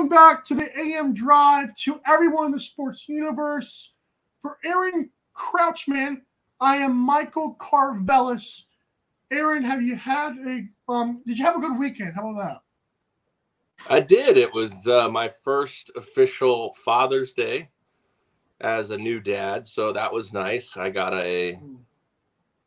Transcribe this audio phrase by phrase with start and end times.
[0.00, 3.96] Welcome back to the AM Drive to everyone in the sports universe.
[4.40, 6.22] For Aaron Crouchman,
[6.58, 8.62] I am Michael Carvelis.
[9.30, 12.14] Aaron, have you had a um did you have a good weekend?
[12.14, 12.62] How about
[13.84, 13.92] that?
[13.92, 14.38] I did.
[14.38, 17.68] It was uh, my first official Father's Day
[18.62, 20.78] as a new dad, so that was nice.
[20.78, 21.60] I got a,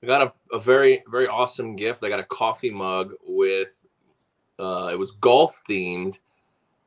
[0.03, 2.03] I got a, a very very awesome gift.
[2.03, 3.87] I got a coffee mug with,
[4.59, 6.19] uh, it was golf themed,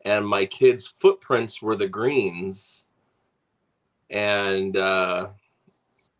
[0.06, 2.84] and my kids' footprints were the greens,
[4.08, 5.28] and uh,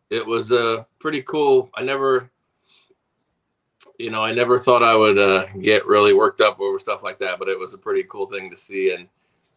[0.09, 1.71] it was a pretty cool.
[1.73, 2.29] I never
[3.97, 7.17] you know, I never thought I would uh, get really worked up over stuff like
[7.19, 8.91] that, but it was a pretty cool thing to see.
[8.91, 9.07] And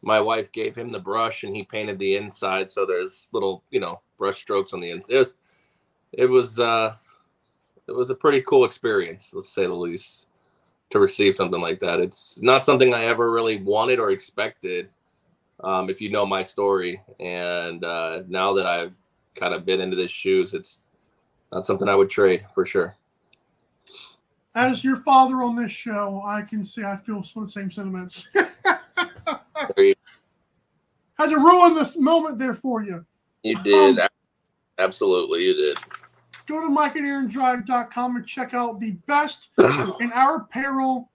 [0.03, 3.81] my wife gave him the brush, and he painted the inside, so there's little, you
[3.81, 5.15] know, brush strokes on the inside.
[5.15, 5.34] It was,
[6.12, 6.97] it was, uh,
[7.87, 10.28] it was a pretty cool experience, let's say the least,
[10.91, 12.01] to receive something like that.
[12.01, 14.89] It's not something I ever really wanted or expected.
[15.63, 18.97] Um, if you know my story, and uh, now that I've
[19.35, 20.79] kind of been into this shoes, it's
[21.53, 22.97] not something I would trade for sure.
[24.55, 27.71] As your father on this show, I can say I feel some of the same
[27.71, 28.31] sentiments.
[31.15, 33.05] Had to ruin this moment there for you.
[33.43, 33.99] you did,
[34.79, 35.79] absolutely, you did.
[36.51, 41.11] Go to mikeandaarondrive.com and check out the best in our apparel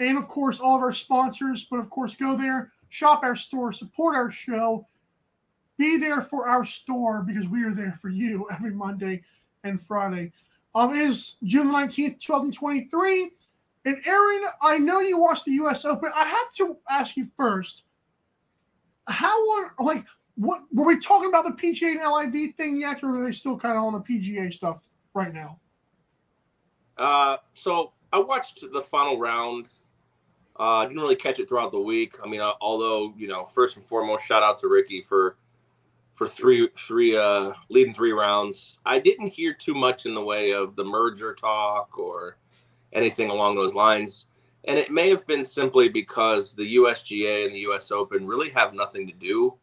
[0.00, 1.64] and of course all of our sponsors.
[1.70, 4.86] But of course go there shop our store support our show.
[5.76, 9.22] Be there for our store because we are there for you every monday
[9.62, 10.32] and friday.
[10.74, 13.30] Um it is june 19th 2023
[13.86, 16.10] and aaron i know you watched the us open.
[16.14, 17.84] I have to ask you first
[19.06, 20.04] how on like
[20.36, 23.58] what were we talking about the PGA and LIV thing yet, or are they still
[23.58, 24.82] kind of on the PGA stuff
[25.14, 25.60] right now?
[26.96, 29.78] Uh, so I watched the final round.
[30.56, 32.16] Uh, didn't really catch it throughout the week.
[32.24, 35.36] I mean, uh, although you know, first and foremost, shout out to Ricky for
[36.14, 38.78] for three three uh leading three rounds.
[38.86, 42.38] I didn't hear too much in the way of the merger talk or
[42.92, 44.26] anything along those lines.
[44.66, 48.72] And it may have been simply because the USGA and the US Open really have
[48.72, 49.58] nothing to do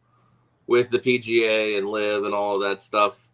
[0.66, 3.28] with the PGA and LIV and all of that stuff.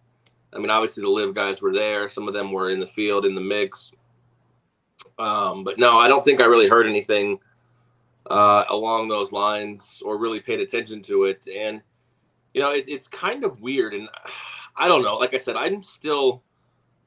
[0.52, 2.08] I mean, obviously the LIV guys were there.
[2.08, 3.92] Some of them were in the field in the mix.
[5.18, 7.38] Um, but no, I don't think I really heard anything
[8.30, 11.46] uh, along those lines or really paid attention to it.
[11.54, 11.82] And
[12.54, 13.94] you know, it, it's kind of weird.
[13.94, 14.08] And
[14.76, 15.16] I don't know.
[15.16, 16.42] Like I said, I'm still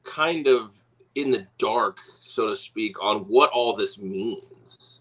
[0.04, 0.74] kind of
[1.14, 5.00] in the dark, so to speak, on what all this means.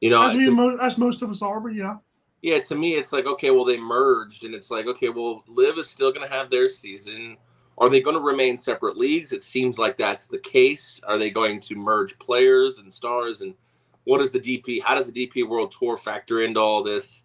[0.00, 1.96] You know, as, we, to- mo- as most of us are, but yeah.
[2.46, 5.78] Yeah, to me, it's like, okay, well, they merged, and it's like, okay, well, LIV
[5.78, 7.36] is still going to have their season.
[7.76, 9.32] Are they going to remain separate leagues?
[9.32, 11.00] It seems like that's the case.
[11.08, 13.40] Are they going to merge players and stars?
[13.40, 13.54] And
[14.04, 14.80] what is the DP?
[14.80, 17.24] How does the DP World Tour factor into all this?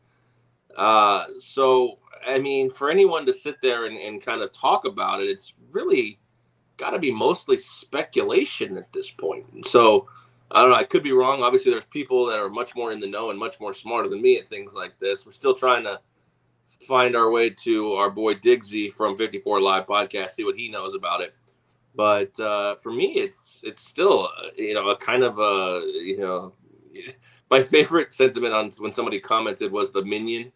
[0.76, 5.22] Uh, so, I mean, for anyone to sit there and, and kind of talk about
[5.22, 6.20] it, it's really
[6.78, 9.46] got to be mostly speculation at this point.
[9.54, 10.08] And so,
[10.52, 10.76] I don't know.
[10.76, 11.42] I could be wrong.
[11.42, 14.22] Obviously, there's people that are much more in the know and much more smarter than
[14.22, 15.26] me at things like this.
[15.26, 16.00] We're still trying to
[16.88, 20.94] find our way to our boy Diggsy from 54 Live Podcast, see what he knows
[20.94, 21.34] about it.
[21.96, 26.18] But uh, for me, it's it's still uh, you know a kind of a you
[26.20, 26.54] know
[27.50, 30.52] my favorite sentiment on when somebody commented was the minion.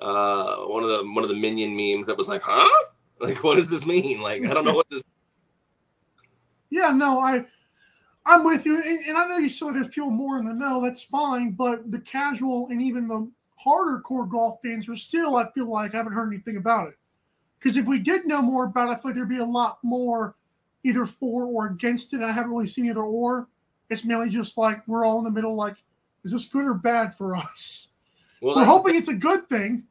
[0.00, 2.68] Uh, one of the one of the minion memes that was like, huh?
[3.20, 4.22] Like, what does this mean?
[4.22, 5.02] Like, I don't know what this.
[6.70, 7.44] Yeah, no, I
[8.26, 8.82] I'm with you.
[8.82, 11.90] And, and I know you said there's people more in the know, that's fine, but
[11.90, 15.98] the casual and even the harder core golf fans are still, I feel like, I
[15.98, 16.94] haven't heard anything about it.
[17.58, 19.78] Because if we did know more about it, I feel like there'd be a lot
[19.82, 20.34] more
[20.82, 22.22] either for or against it.
[22.22, 23.48] I haven't really seen either or.
[23.90, 25.76] It's mainly just like we're all in the middle, like,
[26.24, 27.92] is this good or bad for us?
[28.40, 29.84] Well, We're hoping it's a good thing.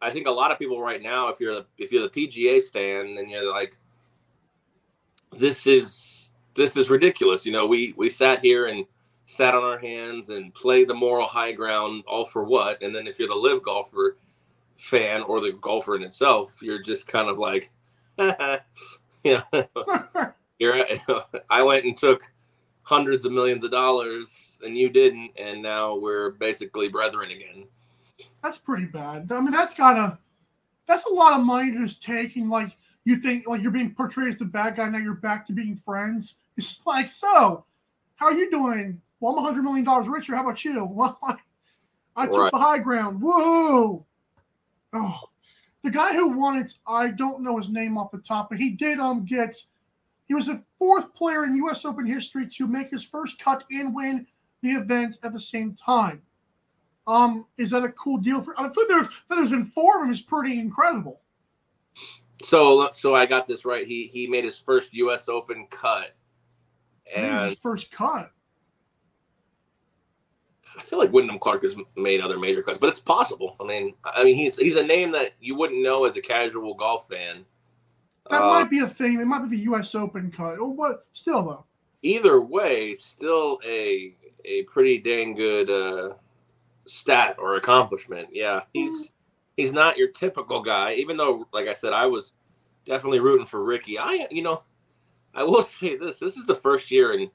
[0.00, 2.60] I think a lot of people right now, if you're the if you're the PGA
[2.60, 3.76] stand, then you're like,
[5.32, 6.27] this is
[6.58, 7.46] this is ridiculous.
[7.46, 8.84] You know, we we sat here and
[9.24, 12.82] sat on our hands and played the moral high ground, all for what?
[12.82, 14.18] And then if you're the LIV golfer
[14.76, 17.70] fan or the golfer in itself, you're just kind of like,
[18.18, 19.68] you know,
[20.58, 20.84] you're
[21.50, 22.22] I went and took
[22.82, 27.66] hundreds of millions of dollars and you didn't, and now we're basically brethren again.
[28.42, 29.30] That's pretty bad.
[29.30, 30.18] I mean, that's gotta
[30.86, 32.77] that's a lot of money just take and like
[33.08, 35.76] you think like you're being portrayed as the bad guy, now you're back to being
[35.76, 36.40] friends.
[36.58, 37.64] It's like, so
[38.16, 39.00] how are you doing?
[39.20, 40.36] Well, I'm a hundred million dollars richer.
[40.36, 40.84] How about you?
[40.92, 41.36] Well, I,
[42.16, 42.52] I took Right.
[42.52, 43.20] the high ground.
[43.22, 44.04] Whoa.
[44.92, 45.20] Oh,
[45.84, 48.70] the guy who won it, I don't know his name off the top, but he
[48.70, 49.54] did um get
[50.26, 53.94] he was the fourth player in US Open history to make his first cut and
[53.94, 54.26] win
[54.60, 56.20] the event at the same time.
[57.06, 58.58] Um, is that a cool deal for?
[58.60, 61.22] I think there's that there's been four of them is pretty incredible.
[62.42, 63.86] So, so I got this right.
[63.86, 65.28] He he made his first U.S.
[65.28, 66.14] Open cut,
[67.14, 68.30] and his first cut.
[70.76, 73.56] I feel like Wyndham Clark has made other major cuts, but it's possible.
[73.60, 76.74] I mean, I mean, he's he's a name that you wouldn't know as a casual
[76.74, 77.44] golf fan.
[78.30, 79.20] That Uh, might be a thing.
[79.20, 79.94] It might be the U.S.
[79.94, 80.58] Open cut.
[80.58, 81.06] or what?
[81.12, 81.64] still though,
[82.02, 84.14] either way, still a
[84.44, 86.14] a pretty dang good uh,
[86.86, 88.28] stat or accomplishment.
[88.30, 89.10] Yeah, he's
[89.58, 90.94] he's not your typical guy.
[90.94, 92.32] Even though, like I said, I was
[92.86, 93.98] definitely rooting for Ricky.
[93.98, 94.62] I, you know,
[95.34, 97.28] I will say this: this is the first year, and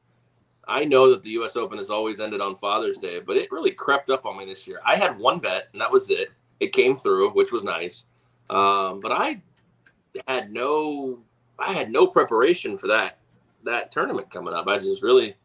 [0.68, 1.56] I know that the U.S.
[1.56, 4.68] Open has always ended on Father's Day, but it really crept up on me this
[4.68, 4.80] year.
[4.84, 6.30] I had one bet, and that was it.
[6.60, 8.06] It came through, which was nice.
[8.50, 9.42] Um, but I
[10.28, 11.19] had no,
[11.60, 13.19] I had no preparation for that
[13.66, 14.68] that tournament coming up.
[14.68, 15.36] I just really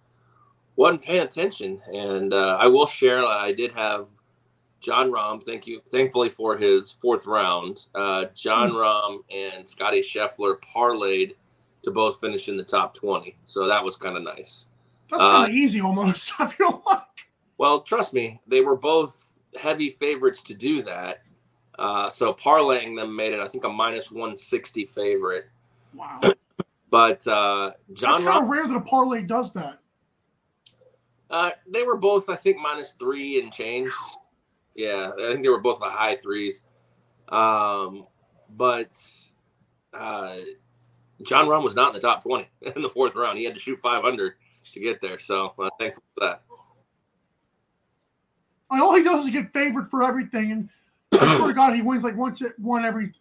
[0.77, 4.07] wasn't paying attention, and uh, I will share that I did have
[4.81, 5.43] Jon Rahm.
[5.45, 7.87] Thank you, thankfully for his fourth round.
[7.95, 11.35] Uh, Jon Rahm and Scotty Scheffler parlayed
[11.83, 14.67] to both finish in the top twenty, so that was kind of nice.
[15.11, 16.33] that's Uh, kind of easy almost.
[16.41, 17.03] I feel like.
[17.59, 21.23] Well, trust me, they were both heavy favorites to do that.
[21.79, 25.47] Uh, so parlaying them made it, I think, a minus 160 favorite.
[25.95, 26.21] Wow,
[26.91, 29.79] But uh, John that's kind of rare that a parlay does that.
[31.31, 33.91] uh, they were both, I think, minus three and change.
[34.79, 36.63] Yeah, I think they were both the high threes.
[37.29, 38.07] Um,
[38.49, 38.97] but
[39.93, 40.37] uh,
[41.21, 43.39] Jon Rahm was not in the top 20 in the fourth round.
[43.39, 44.35] He had to shoot 500
[44.75, 45.19] to get there.
[45.19, 46.43] So uh, thankful for that.
[48.71, 50.69] Mean, all he does is get favored for everything, and
[51.13, 53.13] I swear to God, he wins like once one every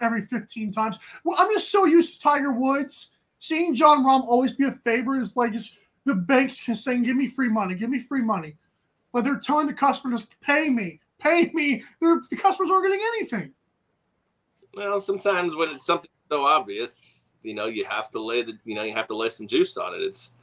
[0.00, 0.98] every fifteen times.
[1.22, 5.20] Well, I'm just so used to Tiger Woods seeing Jon Rahm always be a favorite.
[5.20, 8.56] Is like just the banks just saying, "Give me free money, give me free money,"
[9.16, 13.54] but they're telling the customers, "Pay me, pay me." They're, the customers aren't getting anything.
[14.74, 18.74] Well, sometimes when it's something so obvious, you know, you have to lay the, you
[18.74, 20.02] know, you have to lay some juice on it.
[20.02, 20.34] It's,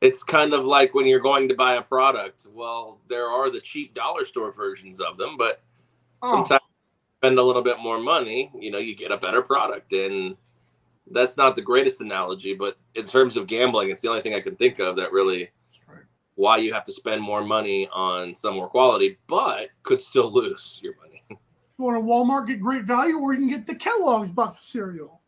[0.00, 2.46] it's kind of like when you're going to buy a product.
[2.54, 5.60] Well, there are the cheap dollar store versions of them, but
[6.22, 9.42] Oh, sometimes you spend a little bit more money, you know, you get a better
[9.42, 9.92] product.
[9.92, 10.38] And
[11.10, 14.40] that's not the greatest analogy, but in terms of gambling, it's the only thing I
[14.40, 15.50] can think of that really.
[16.36, 20.80] Why you have to spend more money on some more quality, but could still lose
[20.82, 21.24] your money.
[21.78, 24.64] You want to Walmart get great value, or you can get the Kellogg's box of
[24.64, 25.20] cereal.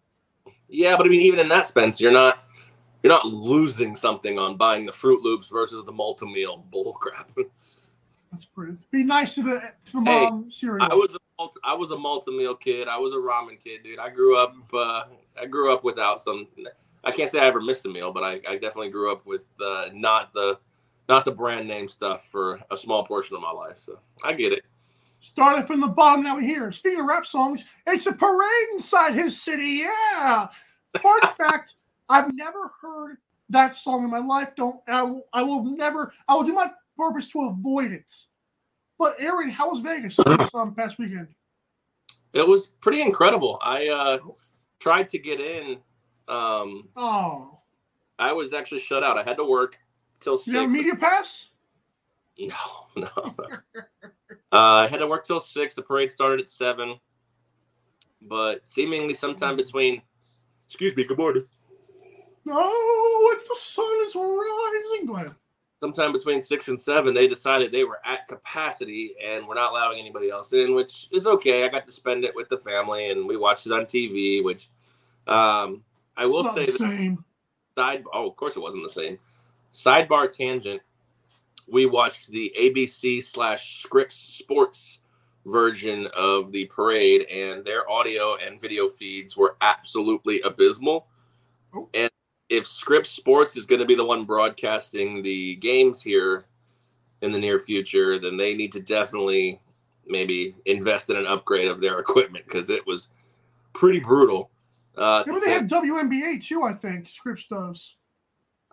[0.67, 2.43] Yeah, but I mean, even in that sense, you're not
[3.03, 7.47] you're not losing something on buying the Froot Loops versus the Malt-O-Meal bullcrap.
[8.33, 8.77] That's pretty.
[8.91, 10.91] Be nice to the to the Hey, mom cereal.
[10.91, 12.89] I was a multi, I was a Malt-O-Meal kid.
[12.89, 13.99] I was a ramen kid, dude.
[13.99, 15.05] I grew up uh,
[15.41, 16.49] I grew up without some.
[17.05, 19.43] I can't say I ever missed a meal, but I, I definitely grew up with
[19.65, 20.59] uh, not the
[21.09, 23.79] not the brand name stuff for a small portion of my life.
[23.79, 24.65] So I get it.
[25.21, 26.71] Started from the bottom, now we're here.
[26.71, 29.85] Speaking of rap songs, it's a parade inside his city.
[29.85, 30.49] Yeah.
[31.03, 31.75] Fun fact:
[32.09, 34.50] I've never heard that song in my life.
[34.57, 36.12] Don't I will, I will never.
[36.29, 38.12] I will do my purpose to avoid it.
[38.99, 41.29] But Aaron, how was Vegas this um, past weekend?
[42.33, 43.59] It was pretty incredible.
[43.62, 44.19] I uh,
[44.79, 45.79] tried to get in.
[46.29, 47.59] Um, Oh,
[48.19, 49.17] I was actually shut out.
[49.19, 49.79] I had to work
[50.21, 50.75] till you have six.
[50.75, 51.53] media pass?
[52.39, 52.55] No,
[52.97, 53.35] no.
[54.53, 55.75] uh, I had to work till six.
[55.75, 56.99] The parade started at seven,
[58.23, 60.03] but seemingly sometime between.
[60.69, 61.05] Excuse me.
[61.05, 61.45] Good morning.
[62.45, 62.71] No,
[63.33, 65.07] it's the sun is rising.
[65.07, 65.35] Go ahead.
[65.81, 70.01] Sometime between six and seven, they decided they were at capacity and we're not allowing
[70.01, 71.65] anybody else in, which is okay.
[71.65, 74.43] I got to spend it with the family and we watched it on TV.
[74.43, 74.71] Which
[75.27, 75.85] um,
[76.17, 77.25] I will not say the that same.
[77.77, 78.05] side.
[78.13, 79.19] Oh, of course it wasn't the same.
[79.73, 80.83] Sidebar tangent.
[81.71, 85.01] We watched the ABC slash Scripps Sports
[85.45, 91.07] version of the parade, and their audio and video feeds were absolutely abysmal.
[91.75, 91.89] Oh.
[91.95, 92.11] And
[92.49, 96.45] if Scripps Sports is going to be the one broadcasting the games here
[97.21, 99.61] in the near future, then they need to definitely
[100.07, 103.09] maybe invest in an upgrade of their equipment because it was
[103.75, 104.51] pretty brutal.
[104.97, 106.65] Uh, Yeah, but they have WNBA too.
[106.65, 107.98] I think Scripps does.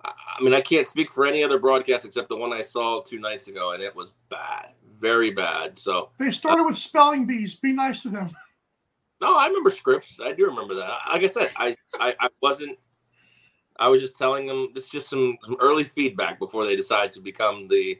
[0.05, 3.19] I mean, I can't speak for any other broadcast except the one I saw two
[3.19, 4.69] nights ago, and it was bad,
[4.99, 5.77] very bad.
[5.77, 7.55] So, They started uh, with spelling bees.
[7.55, 8.35] Be nice to them.
[9.21, 10.19] no, I remember Scripps.
[10.23, 10.97] I do remember that.
[11.09, 12.77] Like I said, I, I, I wasn't.
[13.77, 17.11] I was just telling them this is just some, some early feedback before they decide
[17.11, 17.99] to become the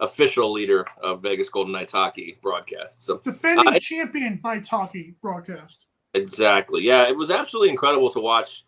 [0.00, 3.04] official leader of Vegas Golden Knights hockey broadcast.
[3.04, 5.86] So, Defending I- champion Knights hockey broadcast.
[6.14, 6.82] Exactly.
[6.82, 8.64] Yeah, it was absolutely incredible to watch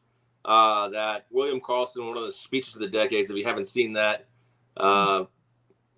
[0.47, 3.29] uh, that William Karlsson, one of the speeches of the decades.
[3.29, 4.29] If you haven't seen that,
[4.77, 5.25] uh,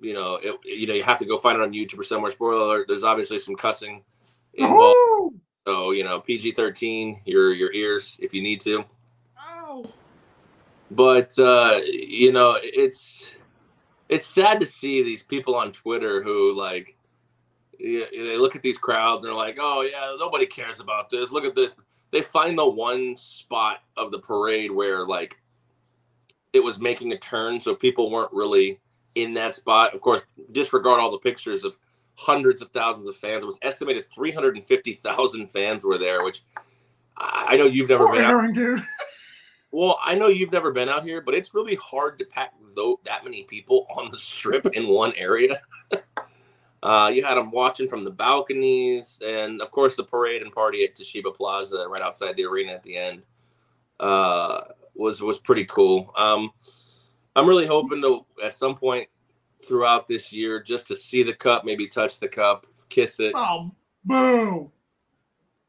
[0.01, 2.31] you know, it, you know, you have to go find it on YouTube or somewhere.
[2.31, 4.03] Spoiler alert: there's obviously some cussing
[4.55, 4.97] involved.
[4.99, 5.35] Oh,
[5.67, 8.85] So you know, PG-13, your your ears if you need to.
[9.39, 9.85] ow.
[10.91, 13.31] But uh, you know, it's
[14.09, 16.97] it's sad to see these people on Twitter who like
[17.79, 21.31] yeah, they look at these crowds and they're like, "Oh yeah, nobody cares about this.
[21.31, 21.75] Look at this."
[22.11, 25.39] They find the one spot of the parade where like
[26.53, 28.81] it was making a turn, so people weren't really
[29.15, 29.95] in that spot.
[29.95, 30.23] Of course,
[30.53, 31.77] disregard all the pictures of
[32.15, 33.45] hundreds of thousands of fans.
[33.45, 36.43] It was estimated 350,000 fans were there, which
[37.17, 38.87] I know you've never Poor been out Aaron, dude.
[39.71, 43.01] well, I know you've never been out here, but it's really hard to pack though
[43.05, 45.61] that many people on the strip in one area.
[46.83, 50.85] uh, you had them watching from the balconies, and of course the parade and party
[50.85, 53.23] at Toshiba Plaza, right outside the arena at the end,
[54.01, 54.61] uh,
[54.95, 56.13] was was pretty cool.
[56.17, 56.51] Um,
[57.37, 59.09] I'm really hoping to at some point
[59.67, 63.33] throughout this year just to see the cup, maybe touch the cup, kiss it.
[63.35, 63.73] Oh,
[64.05, 64.71] boo.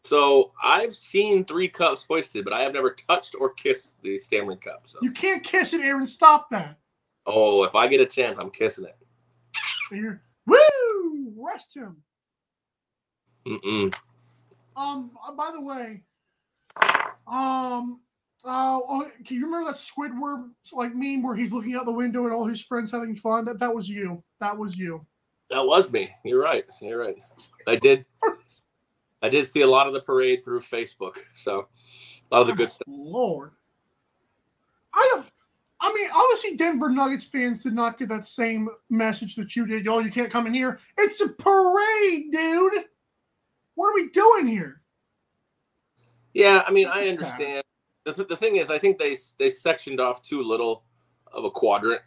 [0.03, 4.55] So I've seen three cups hoisted, but I have never touched or kissed the Stanley
[4.55, 4.83] Cup.
[4.85, 4.99] So.
[5.01, 6.07] You can't kiss it, Aaron.
[6.07, 6.77] Stop that.
[7.25, 8.95] Oh, if I get a chance, I'm kissing it.
[9.91, 10.55] You're- Woo!
[11.39, 11.97] Rest him.
[13.47, 13.93] Mm-mm.
[14.75, 15.11] Um.
[15.27, 16.01] uh, By the way,
[17.27, 18.01] um.
[18.45, 22.25] Uh, oh, can you remember that Squidward like meme where he's looking out the window
[22.25, 23.43] at all his friends having fun?
[23.43, 24.23] That that was you.
[24.39, 25.05] That was you.
[25.49, 26.09] That was me.
[26.23, 26.63] You're right.
[26.81, 27.17] You're right.
[27.67, 28.05] I did.
[29.21, 31.17] I did see a lot of the parade through Facebook.
[31.35, 31.67] So
[32.31, 32.87] a lot of the good stuff.
[32.87, 33.51] Lord.
[34.93, 35.27] I don't.
[35.81, 39.87] I mean, obviously, Denver Nuggets fans did not get that same message that you did.
[39.87, 40.79] Oh, you can't come in here.
[40.97, 42.85] It's a parade, dude.
[43.75, 44.81] What are we doing here?
[46.33, 47.63] Yeah, I mean, I understand.
[48.05, 50.83] The, th- the thing is, I think they they sectioned off too little
[51.31, 52.01] of a quadrant,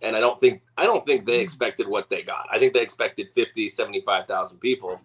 [0.00, 2.48] and I don't think I don't think they expected what they got.
[2.50, 4.98] I think they expected 50, 75,000 people,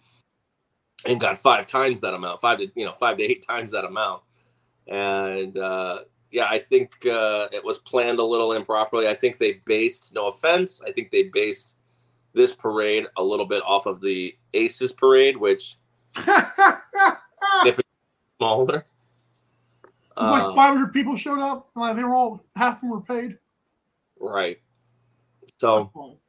[1.06, 3.86] and got five times that amount, five to you know five to eight times that
[3.86, 4.24] amount,
[4.88, 6.00] and uh,
[6.36, 9.08] yeah, I think uh, it was planned a little improperly.
[9.08, 11.78] I think they based, no offense, I think they based
[12.34, 15.78] this parade a little bit off of the Aces parade, which
[16.18, 17.90] if it's
[18.38, 18.86] smaller.
[20.18, 21.70] like Uh, 500 people showed up.
[21.74, 23.38] Like they were all half of them were paid.
[24.20, 24.60] right.
[25.58, 26.20] So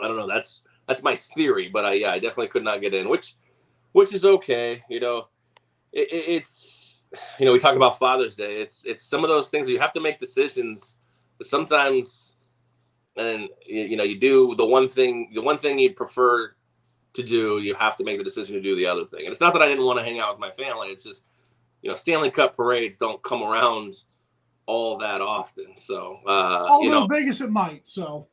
[0.00, 0.26] I don't know.
[0.26, 3.36] That's that's my theory, but I yeah, I definitely could not get in, which
[3.92, 4.82] which is okay.
[4.88, 5.28] You know,
[5.92, 6.87] it, it, it's
[7.38, 8.60] you know we talk about Father's Day.
[8.60, 10.96] It's it's some of those things you have to make decisions.
[11.40, 12.32] Sometimes,
[13.16, 16.54] and you, you know, you do the one thing the one thing you prefer
[17.14, 19.20] to do, you have to make the decision to do the other thing.
[19.24, 20.88] And it's not that I didn't want to hang out with my family.
[20.88, 21.22] It's just
[21.82, 23.94] you know Stanley Cup parades don't come around
[24.66, 25.76] all that often.
[25.76, 27.88] So uh, Although you know Vegas it might.
[27.88, 28.26] So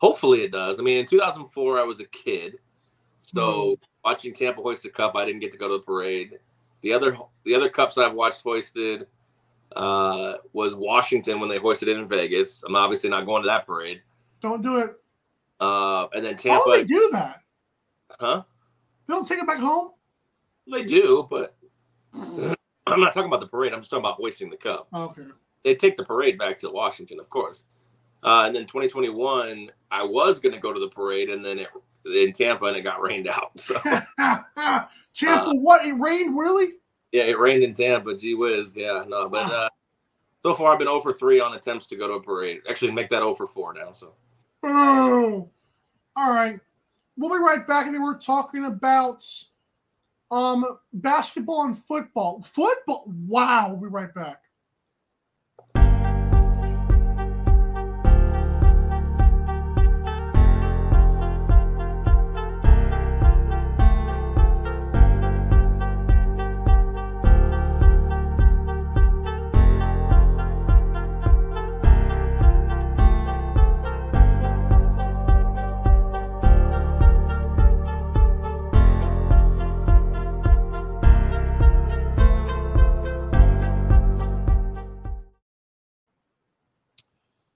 [0.00, 0.80] Hopefully it does.
[0.80, 2.58] I mean, in 2004, I was a kid,
[3.20, 3.78] so Mhm.
[4.04, 6.40] watching Tampa hoist the cup, I didn't get to go to the parade.
[6.82, 9.06] The other the other cups I've watched hoisted
[9.74, 12.62] uh, was Washington when they hoisted it in Vegas.
[12.66, 14.02] I'm obviously not going to that parade.
[14.40, 14.92] don't do it.
[15.60, 16.64] Uh, and then Tampa.
[16.66, 17.40] Would they do that?
[18.20, 18.42] huh?
[19.06, 19.90] They don't take it back home.
[20.70, 21.56] They do, but
[22.86, 23.72] I'm not talking about the parade.
[23.72, 24.88] I'm just talking about hoisting the cup.
[24.92, 25.22] Okay.
[25.64, 27.64] They take the parade back to Washington, of course.
[28.24, 31.68] Uh, and then 2021, I was going to go to the parade, and then it
[32.04, 33.58] in Tampa, and it got rained out.
[33.58, 33.76] So.
[35.14, 35.86] Tampa, Uh, what?
[35.86, 36.74] It rained really?
[37.12, 38.16] Yeah, it rained in Tampa.
[38.16, 38.76] Gee whiz.
[38.76, 39.68] Yeah, no, but uh,
[40.42, 42.62] so far I've been 0 for 3 on attempts to go to a parade.
[42.68, 43.92] Actually, make that 0 for 4 now.
[43.92, 44.14] So
[44.62, 45.48] Boo.
[46.16, 46.58] All right.
[47.16, 49.24] We'll be right back, and then we're talking about
[50.30, 50.64] um
[50.94, 52.42] basketball and football.
[52.42, 53.04] Football.
[53.26, 53.70] Wow.
[53.70, 54.42] We'll be right back.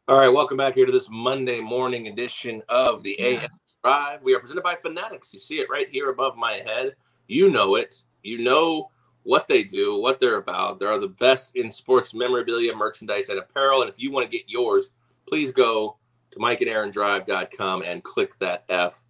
[0.09, 3.51] All right, welcome back here to this Monday morning edition of the AM
[3.83, 4.23] Drive.
[4.23, 5.35] We are presented by Fanatics.
[5.35, 6.95] You see it right here above my head.
[7.27, 8.05] You know it.
[8.23, 8.93] You know
[9.25, 10.79] what they do, what they're about.
[10.79, 13.81] They are the best in sports memorabilia, merchandise, and apparel.
[13.81, 14.93] And if you want to get yours,
[15.29, 15.97] please go
[16.31, 19.03] to mikeandaarondrive.com and click that F.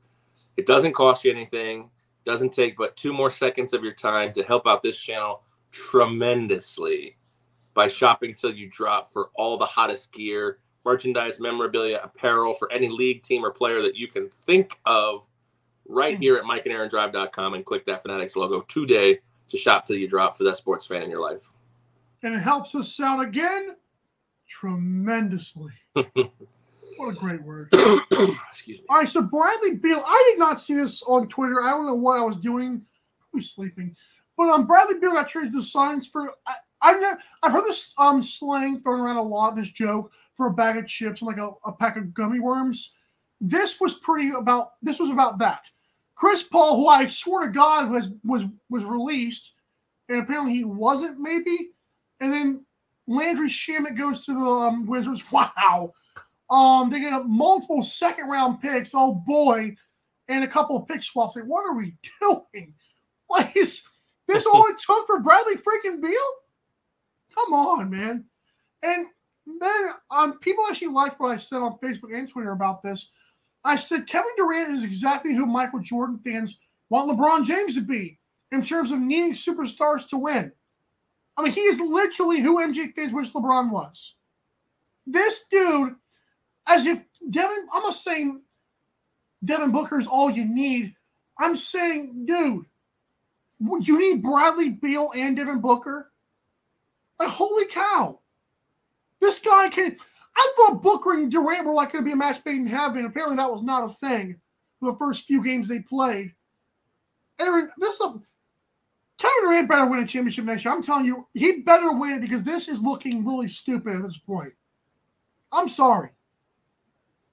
[0.56, 1.90] It doesn't cost you anything,
[2.24, 7.18] doesn't take but two more seconds of your time to help out this channel tremendously
[7.74, 12.88] by shopping till you drop for all the hottest gear, merchandise, memorabilia, apparel for any
[12.88, 15.26] league, team, or player that you can think of
[15.88, 20.36] right here at mikeandaarondrive.com and click that Fanatics logo today to shop till you drop
[20.36, 21.50] for that sports fan in your life.
[22.22, 23.76] And it helps us out again
[24.48, 25.72] tremendously.
[25.92, 27.68] what a great word.
[27.72, 28.84] Excuse me.
[28.88, 31.62] All right, so Bradley Beal, I did not see this on Twitter.
[31.62, 32.84] I don't know what I was doing.
[33.20, 33.96] Probably sleeping.
[34.36, 36.32] But um, Bradley Beal got traded to the Suns for.
[36.82, 39.56] I've never, I've heard this um slang thrown around a lot.
[39.56, 42.94] This joke for a bag of chips and like a, a pack of gummy worms.
[43.40, 44.72] This was pretty about.
[44.82, 45.62] This was about that.
[46.14, 49.54] Chris Paul, who I swear to God was was was released,
[50.08, 51.20] and apparently he wasn't.
[51.20, 51.70] Maybe,
[52.20, 52.66] and then
[53.06, 55.24] Landry Shamet goes to the um, Wizards.
[55.32, 55.92] Wow.
[56.48, 58.92] Um, they get a multiple second round picks.
[58.94, 59.76] Oh boy,
[60.28, 61.36] and a couple of pick swaps.
[61.36, 62.74] Like, what are we doing?
[63.28, 63.82] Like, is
[64.28, 66.14] this all it took for Bradley freaking Beal?
[67.36, 68.24] Come on, man.
[68.82, 69.06] And
[69.60, 73.12] then um, people actually liked what I said on Facebook and Twitter about this.
[73.64, 78.18] I said Kevin Durant is exactly who Michael Jordan fans want LeBron James to be
[78.52, 80.52] in terms of needing superstars to win.
[81.36, 84.16] I mean, he is literally who MJ fans wish LeBron was.
[85.06, 85.94] This dude,
[86.66, 88.42] as if Devin, I'm not saying
[89.44, 90.94] Devin Booker is all you need.
[91.38, 92.64] I'm saying, dude,
[93.60, 96.10] you need Bradley Beal and Devin Booker.
[97.18, 98.20] Like, holy cow.
[99.20, 99.96] This guy can.
[100.36, 103.06] I thought Booker and Durant were like going to be a match made in heaven.
[103.06, 104.38] Apparently, that was not a thing
[104.78, 106.32] for the first few games they played.
[107.38, 108.14] Aaron, this is a.
[109.18, 110.74] Kevin Durant better win a championship next year.
[110.74, 114.18] I'm telling you, he better win it because this is looking really stupid at this
[114.18, 114.52] point.
[115.50, 116.10] I'm sorry.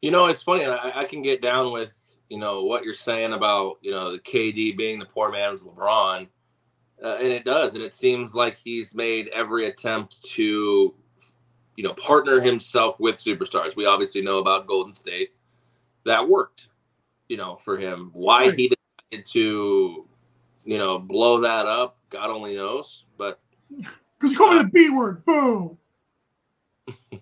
[0.01, 0.65] You know, it's funny.
[0.65, 1.93] I, I can get down with
[2.29, 6.27] you know what you're saying about you know the KD being the poor man's LeBron,
[7.03, 10.93] uh, and it does, and it seems like he's made every attempt to
[11.75, 13.75] you know partner himself with superstars.
[13.75, 15.33] We obviously know about Golden State,
[16.05, 16.69] that worked,
[17.27, 18.09] you know, for him.
[18.13, 18.55] Why Right.
[18.55, 18.75] he
[19.11, 20.07] decided to
[20.65, 23.05] you know blow that up, God only knows.
[23.17, 23.39] But
[24.19, 25.25] Because you call me the B word.
[25.25, 25.77] Boom.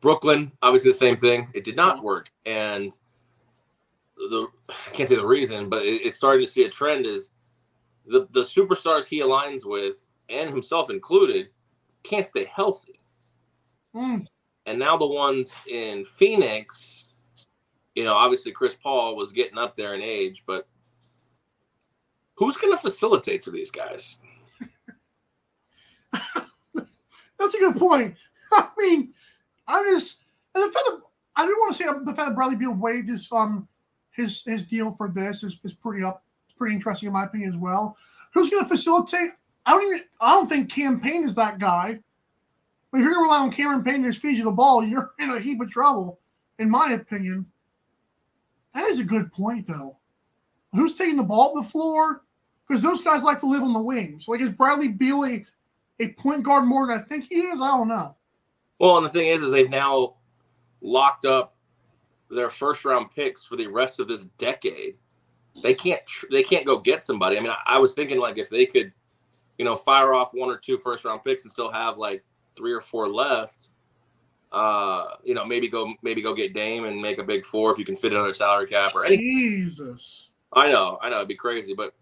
[0.00, 1.48] Brooklyn, obviously the same thing.
[1.54, 2.96] It did not work, and
[4.16, 7.30] the I can't say the reason, but it, it's starting to see a trend is
[8.08, 11.48] the the superstars he aligns with, and himself included,
[12.02, 13.00] can't stay healthy.
[13.94, 14.26] Mm.
[14.66, 17.08] And now the ones in Phoenix,
[17.94, 20.68] you know, obviously Chris Paul was getting up there in age, but
[22.34, 24.18] who's going to facilitate to these guys?
[26.74, 28.14] That's a good point.
[28.52, 29.14] I mean,
[29.66, 30.22] I just
[30.54, 31.00] and the fact that
[31.36, 33.68] I do want to say the fact that Bradley Beal waived his um
[34.10, 36.24] his his deal for this is, is pretty up
[36.58, 37.96] pretty interesting in my opinion as well.
[38.34, 39.30] Who's going to facilitate?
[39.64, 42.00] I don't even I don't think Cam Payne is that guy.
[42.90, 45.12] But if you're going to rely on Cameron Payne to feed you the ball, you're
[45.18, 46.20] in a heap of trouble,
[46.58, 47.46] in my opinion.
[48.74, 49.98] That is a good point, though.
[50.72, 52.22] Who's taking the ball up the floor?
[52.66, 54.28] Because those guys like to live on the wings.
[54.28, 55.44] Like, is Bradley Beal a,
[56.00, 57.60] a point guard more than I think he is?
[57.60, 58.14] I don't know.
[58.78, 60.16] Well, and the thing is, is they've now
[60.80, 61.56] locked up
[62.30, 64.98] their first round picks for the rest of this decade.
[65.62, 67.36] They can't tr- they can't go get somebody.
[67.36, 68.92] I mean, I, I was thinking like if they could,
[69.58, 72.24] you know, fire off one or two first round picks and still have like
[72.56, 73.70] three or four left.
[74.50, 77.78] Uh, you know, maybe go maybe go get Dame and make a big four if
[77.78, 79.18] you can fit another salary cap or any.
[79.18, 80.30] Jesus.
[80.52, 81.94] I know, I know, it'd be crazy, but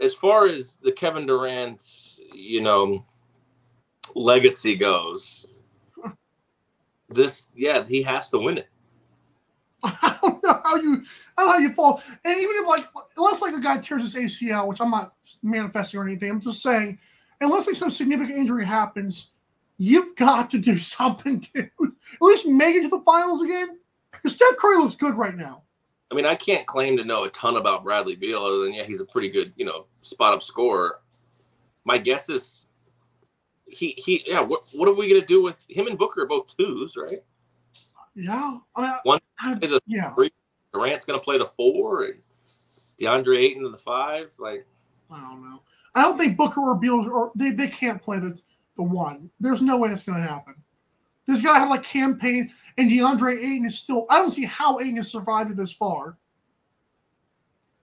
[0.00, 1.82] as far as the Kevin Durant,
[2.32, 3.04] you know,
[4.14, 5.46] legacy goes,
[7.08, 8.68] this yeah, he has to win it.
[10.02, 11.04] I don't know how you
[11.36, 12.02] I don't know how you fall.
[12.24, 16.00] And even if like unless like a guy tears his ACL, which I'm not manifesting
[16.00, 16.98] or anything, I'm just saying,
[17.40, 19.34] unless like some significant injury happens,
[19.78, 21.70] you've got to do something, dude.
[21.80, 23.78] At least make it to the finals again.
[24.10, 25.64] Because Steph Curry looks good right now.
[26.10, 28.84] I mean, I can't claim to know a ton about Bradley Beal other than yeah,
[28.84, 31.00] he's a pretty good, you know, spot up scorer.
[31.84, 32.68] My guess is
[33.66, 34.40] he he yeah.
[34.40, 37.22] What what are we gonna do with him and Booker are both twos, right?
[38.14, 38.58] Yeah.
[38.76, 39.20] I mean, One-
[39.86, 40.14] Yeah.
[40.72, 42.14] Durant's gonna play the four and
[43.00, 44.30] DeAndre Ayton in the five.
[44.38, 44.66] Like
[45.10, 45.62] I don't know.
[45.94, 48.40] I don't think Booker or Beal or they, they can't play the
[48.76, 49.30] the one.
[49.40, 50.54] There's no way that's going to happen.
[51.26, 54.06] There's got to have like Cam Payne, and DeAndre Ayton is still.
[54.10, 56.18] I don't see how Ayton has survived this far.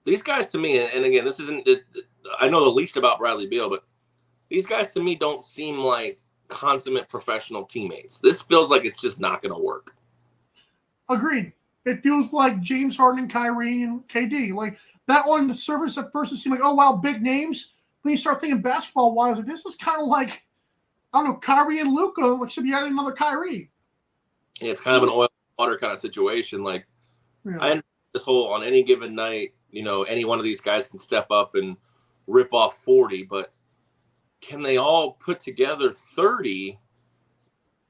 [0.06, 1.68] These guys to me, and again, this isn't.
[1.68, 1.84] It,
[2.40, 3.84] I know the least about Bradley Beal, but
[4.50, 8.20] these guys to me don't seem like consummate professional teammates.
[8.20, 9.96] This feels like it's just not going to work.
[11.10, 11.54] Agreed.
[11.86, 14.54] It feels like James Harden and Kyrie and KD.
[14.54, 17.76] Like that on the surface at first it seemed like, oh wow, big names.
[18.04, 20.44] Then you start thinking basketball wise, like this is kind of like
[21.14, 23.72] I don't know, Kyrie and Luka, like should be adding another Kyrie.
[24.60, 26.64] Yeah, it's kind of an oil water kind of situation.
[26.64, 26.86] Like
[27.46, 27.54] Yeah.
[27.54, 27.84] I understand
[28.14, 31.32] this whole on any given night, you know, any one of these guys can step
[31.32, 31.78] up and
[32.28, 33.54] rip off 40, but
[34.42, 36.80] can they all put together 30?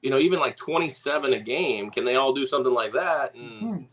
[0.02, 3.36] You know, even like 27 a game, can they all do something like that?
[3.36, 3.84] And Hmm.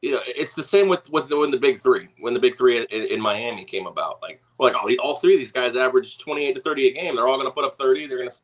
[0.00, 2.56] you know, it's the same with with the, when the big three, when the big
[2.56, 4.20] three in, in Miami came about.
[4.22, 7.16] Like, like all, all three of these guys average 28 to 30 a game.
[7.16, 8.06] They're all going to put up 30.
[8.06, 8.36] They're going to,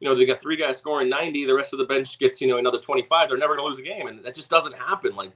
[0.00, 1.46] you know, they got three guys scoring 90.
[1.46, 3.28] The rest of the bench gets, you know, another 25.
[3.28, 4.06] They're never going to lose a game.
[4.08, 5.14] And that just doesn't happen.
[5.16, 5.32] Like,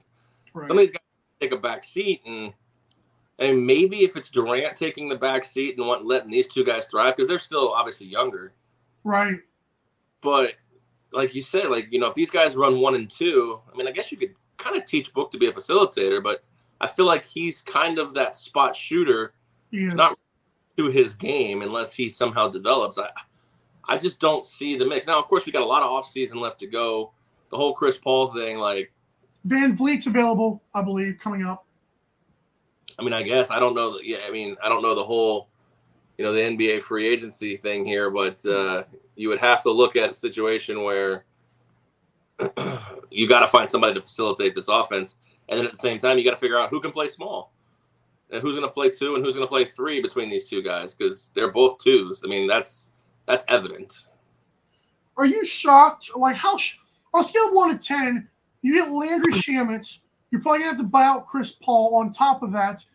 [0.53, 0.67] Right.
[0.69, 1.01] some of these guys
[1.41, 2.53] take a back seat and
[3.37, 6.85] and maybe if it's Durant taking the back seat and want, letting these two guys
[6.87, 8.53] thrive because they're still obviously younger.
[9.03, 9.39] right.
[10.21, 10.53] But
[11.15, 13.87] like you said, like you know, if these guys run one and two, I mean,
[13.87, 16.43] I guess you could kind of teach Book to be a facilitator, but
[16.81, 19.33] I feel like he's kind of that spot shooter
[19.95, 20.17] not
[20.77, 22.97] to his game unless he somehow develops.
[22.97, 23.09] I
[23.87, 25.05] I just don't see the mix.
[25.07, 27.11] Now, of course, we got a lot of offseason left to go.
[27.51, 28.91] The whole Chris Paul thing, like,
[29.47, 31.65] VanVleet's available, I believe, coming up.
[32.97, 33.91] I mean, I guess I don't know.
[33.93, 35.49] that- Yeah, I mean, I don't know the whole,
[36.17, 38.83] you know, the NBA free agency thing here, but uh,
[39.15, 41.25] you would have to look at a situation where
[43.09, 45.17] you got to find somebody to facilitate this offense,
[45.49, 47.51] and then at the same time, you got to figure out who can play small,
[48.31, 50.61] and who's going to play two, and who's going to play three between these two
[50.61, 52.23] guys because they're both twos.
[52.23, 52.91] I mean, that's
[53.25, 54.07] that's evident.
[55.17, 56.11] Are you shocked?
[56.15, 56.77] Like how sh-
[57.13, 58.27] on a scale of one to ten,
[58.61, 59.99] you get Landry Shamets.
[60.31, 62.85] You're probably gonna have to buy out Chris Paul on top of that,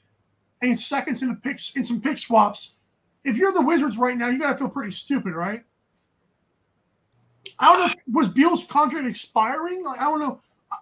[0.63, 2.77] and seconds in the picks in some pick swaps.
[3.25, 5.63] If you're the Wizards right now, you gotta feel pretty stupid, right?
[7.59, 8.19] I don't know.
[8.19, 9.85] Was Beal's contract expiring?
[9.85, 10.41] Like I don't know.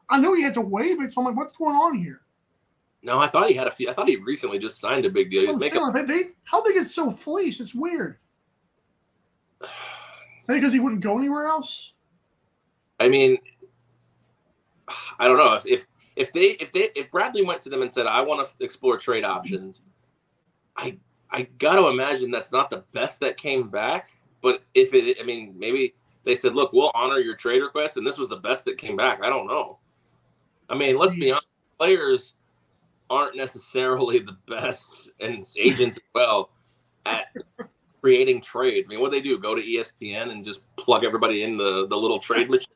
[0.09, 2.20] I- know he had to waive it, so I'm like, what's going on here?
[3.03, 3.88] No, I thought he had a few.
[3.88, 5.42] I thought he recently just signed a big deal.
[5.42, 7.61] He's making like, they, they, how they get so fleeced?
[7.61, 8.18] It's weird.
[10.46, 11.94] Because he wouldn't go anywhere else.
[13.01, 13.38] I mean,
[15.18, 17.92] I don't know if if if they if they if Bradley went to them and
[17.92, 19.83] said, "I want to explore trade options,"
[20.77, 20.98] I
[21.30, 24.10] I got to imagine that's not the best that came back.
[24.40, 28.06] But if it, I mean, maybe they said, "Look, we'll honor your trade request," and
[28.06, 29.22] this was the best that came back.
[29.22, 29.78] I don't know.
[30.68, 32.34] I mean, let's be honest, players
[33.10, 36.50] aren't necessarily the best, and agents as well
[37.06, 37.34] at
[38.00, 38.88] creating trades.
[38.88, 39.38] I mean, what they do?
[39.38, 42.66] Go to ESPN and just plug everybody in the the little trade machine.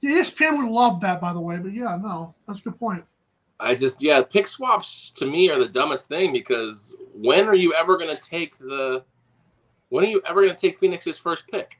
[0.00, 1.58] Yeah, ESPN would love that, by the way.
[1.58, 3.04] But yeah, no, that's a good point.
[3.60, 7.74] I just yeah, pick swaps to me are the dumbest thing because when are you
[7.74, 9.04] ever going to take the
[9.90, 11.78] when are you ever going to take Phoenix's first pick?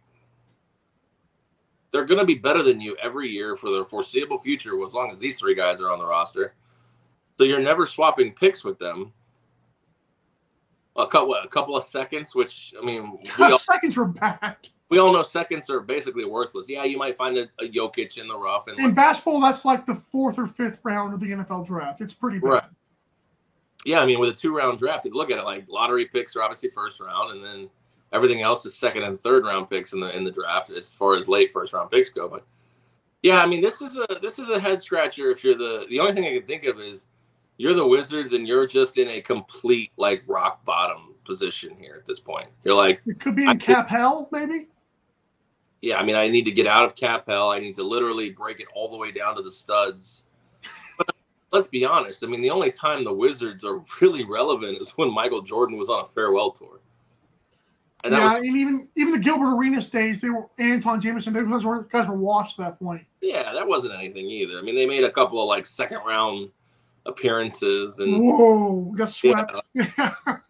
[1.90, 5.10] They're going to be better than you every year for the foreseeable future as long
[5.10, 6.54] as these three guys are on the roster.
[7.38, 9.12] So you're never swapping picks with them.
[10.96, 14.68] A couple, a couple of seconds, which I mean, we all, Seconds were bad.
[14.90, 16.68] We all know seconds are basically worthless.
[16.68, 19.87] Yeah, you might find a, a Jokic in the rough, and In basketball, that's like
[19.87, 22.00] the fourth or fifth round of the NFL draft.
[22.00, 22.48] It's pretty bad.
[22.48, 22.62] Right.
[23.85, 26.05] Yeah, I mean, with a two round draft, if you look at it, like lottery
[26.07, 27.70] picks are obviously first round, and then
[28.12, 31.16] everything else is second and third round picks in the in the draft as far
[31.16, 32.29] as late first round picks go.
[32.29, 32.44] But
[33.22, 35.31] yeah, I mean, this is a this is a head scratcher.
[35.31, 37.07] If you're the the only thing I can think of is
[37.59, 42.07] you're the Wizards and you're just in a complete like rock bottom position here at
[42.07, 42.48] this point.
[42.64, 44.66] You're like, It could be in think- cap hell, maybe.
[45.82, 47.50] Yeah, I mean, I need to get out of cap hell.
[47.50, 50.24] I need to literally break it all the way down to the studs.
[50.98, 51.14] But
[51.52, 52.22] let's be honest.
[52.22, 55.88] I mean, the only time the Wizards are really relevant is when Michael Jordan was
[55.88, 56.80] on a farewell tour.
[58.02, 61.34] And that yeah, was and even even the Gilbert Arenas days, they were Antawn Jamison.
[61.34, 63.04] Those guys were guys were washed at that point.
[63.20, 64.58] yeah, that wasn't anything either.
[64.58, 66.50] I mean, they made a couple of like second round
[67.04, 69.60] appearances and Whoa, got swept.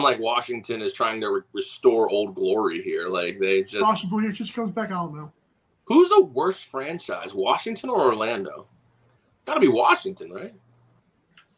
[0.00, 3.08] like Washington is trying to re- restore old glory here.
[3.08, 4.86] Like they just it just comes back.
[4.90, 5.30] I don't
[5.84, 8.66] who's the worst franchise, Washington or Orlando?
[9.44, 10.54] Got to be Washington, right?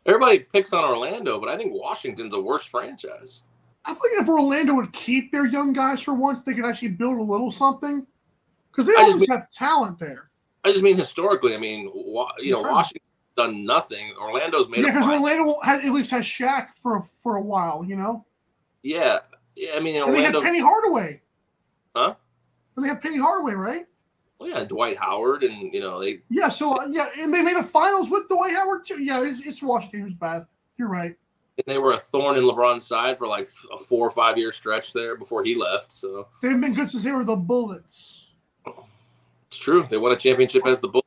[0.07, 3.43] Everybody picks on Orlando, but I think Washington's a worse franchise.
[3.85, 7.19] I think if Orlando would keep their young guys for once, they could actually build
[7.19, 8.07] a little something.
[8.71, 10.31] Because they always have talent there.
[10.65, 11.55] I just mean historically.
[11.55, 11.91] I mean,
[12.39, 12.63] you know.
[12.63, 13.05] Washington's
[13.37, 14.13] done nothing.
[14.21, 15.07] Orlando's made Yeah, because.
[15.09, 18.25] Orlando has, at least has Shaq for for a while, you know.
[18.83, 19.21] Yeah,
[19.57, 19.73] yeah.
[19.77, 21.21] I mean, And they had Penny Hardaway.
[21.97, 22.15] Huh?
[22.77, 23.87] And they have Penny Hardaway, right?
[24.39, 27.57] Well, yeah, Dwight Howard, and you know they Yeah, so uh, yeah, and they made
[27.57, 29.03] a finals with Dwight Howard too.
[29.03, 30.47] Yeah, it's, it's Washington who's bad.
[30.77, 31.15] You're right.
[31.57, 34.51] and they were a thorn in LeBron's side for like a four or five year
[34.51, 35.95] stretch there before he left.
[35.95, 38.33] So They've been good since they were the Bullets.
[39.47, 41.05] it's true they won a championship as the Bulls.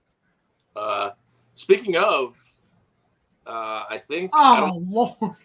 [0.74, 1.10] Uh,
[1.58, 2.42] speaking of,
[3.46, 5.36] uh, I think I, Oh don't, Lord,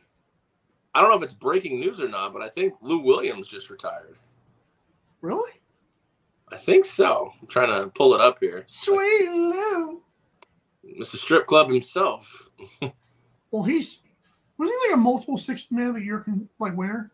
[0.95, 3.71] I don't know if it's breaking news or not, but I think Lou Williams just
[3.71, 4.17] retired.
[5.21, 5.53] really?
[6.51, 7.33] I think so.
[7.41, 8.65] I'm trying to pull it up here.
[8.67, 10.03] Sweet Lou.
[11.01, 11.17] Mr.
[11.17, 12.51] Strip Club himself.
[13.51, 14.01] Well, he's
[14.57, 16.25] was he like a multiple six man of the year
[16.59, 17.13] like winner?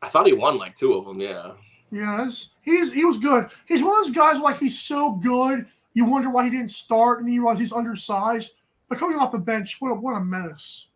[0.00, 1.20] I thought he won like two of them.
[1.20, 1.52] Yeah.
[1.90, 2.94] Yes, he is.
[2.94, 3.50] He was good.
[3.68, 5.66] He's one of those guys like he's so good.
[5.96, 8.52] You wonder why he didn't start, and then you realize he's undersized.
[8.90, 10.88] But coming off the bench, what a, what a menace!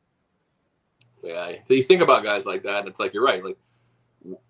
[1.24, 1.52] Yeah.
[1.66, 3.42] So you think about guys like that, and it's like you're right.
[3.42, 3.56] Like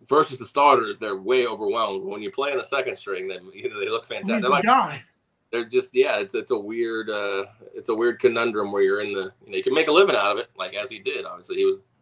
[0.09, 2.05] versus the starters, they're way overwhelmed.
[2.05, 4.39] When you play in the second string, then you know, they look fantastic.
[4.39, 5.05] the They're like guy.
[5.53, 6.19] they're just yeah.
[6.19, 9.57] It's it's a weird uh it's a weird conundrum where you're in the you know
[9.57, 11.25] you can make a living out of it like as he did.
[11.27, 11.93] Obviously, he was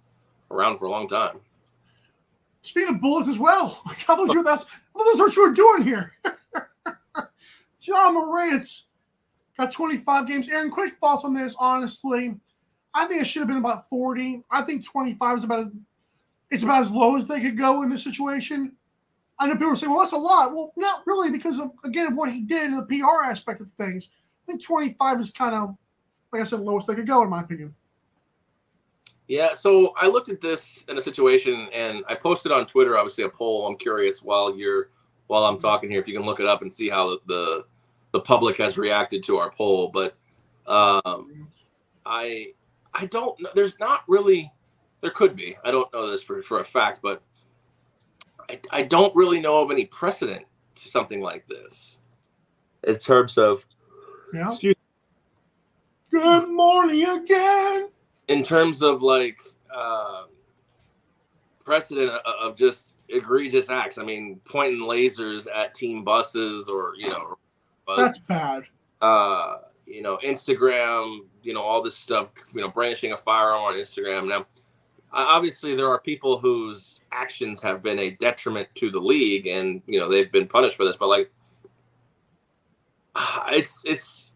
[0.50, 1.38] around for a long time.
[2.62, 4.64] Speaking of bullets as well, I thought those were that's
[4.96, 6.14] those what you were doing here.
[7.88, 8.88] Ja Morant's
[9.59, 10.48] got 25 games.
[10.48, 11.57] Aaron, quick thoughts on this.
[11.59, 12.37] Honestly,
[12.94, 14.44] I think it should have been about 40.
[14.51, 15.70] I think 25 is about as
[16.51, 18.72] it's about as low as they could go in this situation.
[19.38, 22.14] I know people say, "Well, that's a lot." Well, not really, because of again of
[22.14, 24.11] what he did in the PR aspect of things.
[24.12, 25.77] I think 25 is kind of,
[26.33, 27.74] like I said, lowest they could go in my opinion.
[29.29, 33.24] Yeah, so I looked at this in a situation and I posted on Twitter obviously
[33.24, 33.66] a poll.
[33.66, 34.90] I'm curious while you're
[35.27, 37.64] while I'm talking here if you can look it up and see how the the,
[38.12, 39.88] the public has reacted to our poll.
[39.88, 40.16] But
[40.66, 41.48] um,
[42.06, 42.52] I
[42.94, 43.50] I don't know.
[43.54, 44.52] There's not really
[45.00, 45.56] there could be.
[45.64, 47.22] I don't know this for for a fact, but
[48.50, 50.44] I, I don't really know of any precedent
[50.76, 52.00] to something like this
[52.84, 53.64] in terms of
[54.32, 54.48] Yeah.
[54.50, 54.74] Excuse-
[56.10, 57.90] Good morning again.
[58.28, 59.40] in terms of like
[59.74, 60.24] uh,
[61.64, 63.98] precedent of- of just egregious acts.
[63.98, 67.36] I mean, pointing lasers at team buses, or you know,
[67.88, 68.64] but, That's bad.
[69.01, 72.31] uh, you know, Instagram, you know, all this stuff.
[72.55, 74.29] You know, brandishing a firearm on Instagram.
[74.29, 74.46] Now,
[75.11, 79.98] obviously, there are people whose actions have been a detriment to the league, and you
[79.98, 80.96] know, they've been punished for this.
[80.96, 81.33] But like,
[83.48, 84.33] it's it's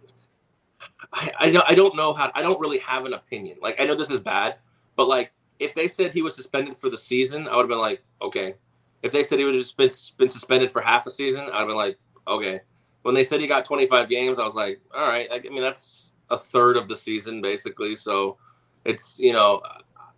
[1.12, 3.58] I, I don't- I don't know how I don't really have an opinion.
[3.60, 4.56] Like I know this is bad,
[4.96, 7.78] but like if they said he was suspended for the season, I would have been
[7.78, 8.54] like, okay.
[9.02, 11.66] If they said he would have been, been suspended for half a season, I'd have
[11.66, 12.60] been like, okay.
[13.02, 15.28] When they said he got 25 games, I was like, all right.
[15.30, 17.96] I, I mean, that's a third of the season basically.
[17.96, 18.38] So
[18.84, 19.60] it's you know,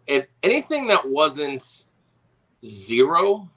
[0.06, 1.84] if anything that wasn't
[2.64, 3.50] zero,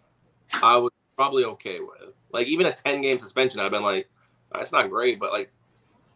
[0.62, 2.14] I was probably okay with.
[2.32, 4.10] Like even a 10 game suspension, I've been like,
[4.52, 5.52] that's not great, but like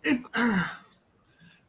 [0.04, 0.70] It, I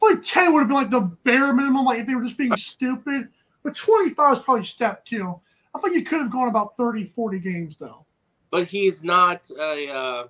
[0.00, 2.38] feel like 10 would have been like the bare minimum, like if they were just
[2.38, 3.28] being stupid.
[3.62, 5.40] But 25 is probably step two.
[5.74, 8.04] I think you could have gone about 30, 40 games, though.
[8.50, 10.24] but he's not a uh,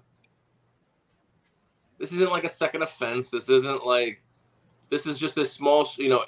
[2.02, 3.30] this isn't like a second offense.
[3.30, 4.20] This isn't like
[4.90, 6.24] this is just a small you know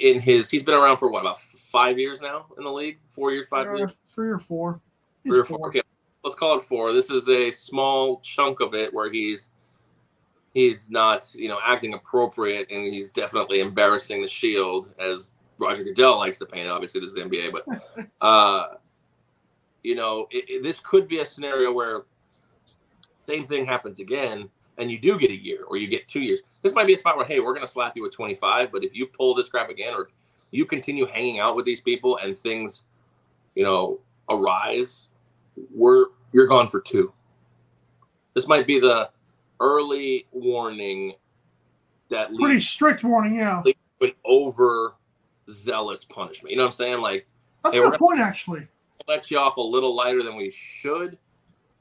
[0.00, 2.98] in his he's been around for what about five years now in the league?
[3.10, 4.80] Four years five Uh, years three or four.
[5.24, 5.82] He's three or four okay.
[6.22, 6.92] Let's call it four.
[6.92, 9.50] This is a small chunk of it where he's
[10.54, 16.16] he's not you know acting appropriate and he's definitely embarrassing the shield as roger goodell
[16.18, 16.70] likes to paint it.
[16.70, 18.66] Obviously this is nba but uh
[19.82, 22.04] you know it, it- this could be a scenario where
[23.26, 24.48] same thing happens again
[24.78, 26.96] and you do get a year or you get two years this might be a
[26.96, 29.48] spot where hey we're going to slap you with 25 but if you pull this
[29.48, 30.08] crap again or
[30.50, 32.84] you continue hanging out with these people and things
[33.54, 33.98] you know
[34.30, 35.08] arise
[35.74, 37.12] we're you're gone for two
[38.34, 39.10] this might be the
[39.60, 41.14] early warning
[42.08, 43.62] that Pretty leads strict warning, yeah.
[44.00, 44.94] an over
[45.50, 47.26] zealous punishment you know what i'm saying like
[47.64, 48.68] That's Hey, a good point, actually.
[49.08, 51.18] let you off a little lighter than we should.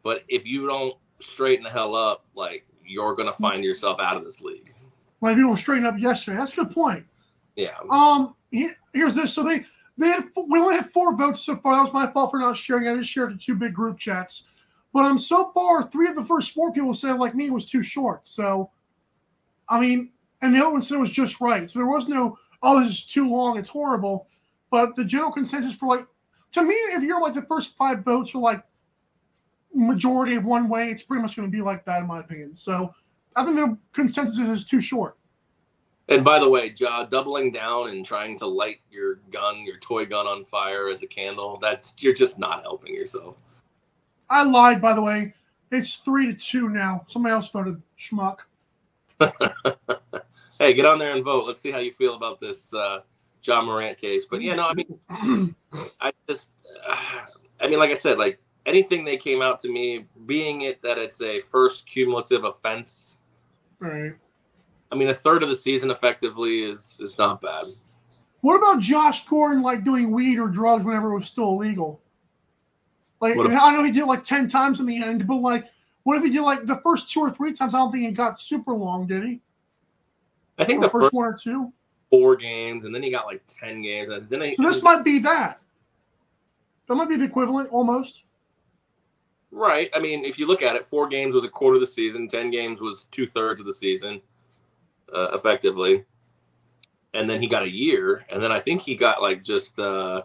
[0.04, 4.23] But if you don't straighten the hell up, like you're gonna find yourself out of
[4.23, 4.73] this league.
[5.21, 6.38] Like if you don't straighten up yesterday.
[6.38, 7.06] That's a good point.
[7.56, 7.78] Yeah.
[7.89, 9.34] Um, he- here's this.
[9.34, 9.65] So they
[9.97, 11.76] they had we only had four votes so far.
[11.76, 12.88] That was my fault for not sharing.
[12.88, 14.47] I just shared the two big group chats.
[14.93, 17.65] But um, so far, three of the first four people said like me it was
[17.65, 18.28] too short.
[18.28, 18.71] So,
[19.69, 21.69] I mean, and the other one said it was just right.
[21.69, 23.58] So there was no oh this is too long.
[23.58, 24.28] It's horrible.
[24.69, 26.06] But the general consensus for like
[26.54, 28.63] to me, if you're like the first five votes are like
[29.78, 32.56] majority of one way, it's pretty much going to be like that in my opinion.
[32.56, 32.94] So
[33.36, 35.18] I think the consensus is too short.
[36.10, 40.06] And by the way, Ja, doubling down and trying to light your gun, your toy
[40.06, 43.36] gun on fire as a candle, that's you're just not helping yourself.
[44.30, 45.34] I lied, by the way.
[45.70, 47.06] It's three to two now.
[47.08, 48.38] Somebody else voted schmuck.
[50.60, 51.46] Hey, get on there and vote.
[51.46, 53.02] Let's see how you feel about this uh,
[53.44, 54.26] Ja Morant case.
[54.26, 55.56] But yeah, no, I mean,
[56.02, 56.50] I just,
[56.88, 57.26] uh,
[57.62, 60.97] I mean, like I said, like anything they came out to me, being it that
[60.99, 63.17] it's a first cumulative offense.
[63.80, 64.12] Right.
[64.91, 67.65] I mean, a third of the season effectively is is not bad.
[68.41, 72.01] What about Josh Gordon like doing weed or drugs whenever it was still illegal?
[73.19, 75.65] Like if- I know he did like ten times in the end, but like
[76.03, 77.73] what if he did like the first two or three times?
[77.73, 79.41] I don't think he got super long, did he?
[80.58, 81.73] I think Or the the first first one or two.
[82.10, 85.03] four games, and then he got like ten games, and then he, So this might
[85.03, 85.60] be that.
[86.88, 88.23] That might be the equivalent almost.
[89.52, 89.90] Right.
[89.96, 92.28] I mean, if you look at it, four games was a quarter of the season,
[92.28, 94.22] ten games was two thirds of the season,
[95.14, 96.06] uh, effectively,
[97.14, 99.80] and then he got a year, and then I think he got like just.
[99.80, 100.24] uh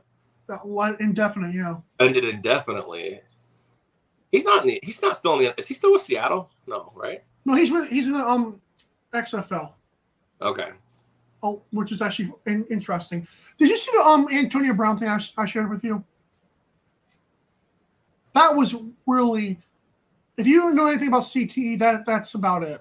[0.48, 1.76] That one indefinite, yeah.
[2.00, 3.20] ended indefinitely.
[4.30, 4.80] He's not in the.
[4.82, 5.54] He's not still in the.
[5.58, 6.50] Is he still with Seattle?
[6.66, 7.22] No, right?
[7.44, 8.60] No, he's with he's in the um
[9.12, 9.72] XFL.
[10.40, 10.70] Okay.
[11.42, 13.26] Oh, which is actually in, interesting.
[13.58, 16.02] Did you see the um Antonio Brown thing I, I shared with you?
[18.34, 18.74] That was
[19.06, 19.58] really,
[20.36, 22.80] if you don't know anything about CTE, that that's about it.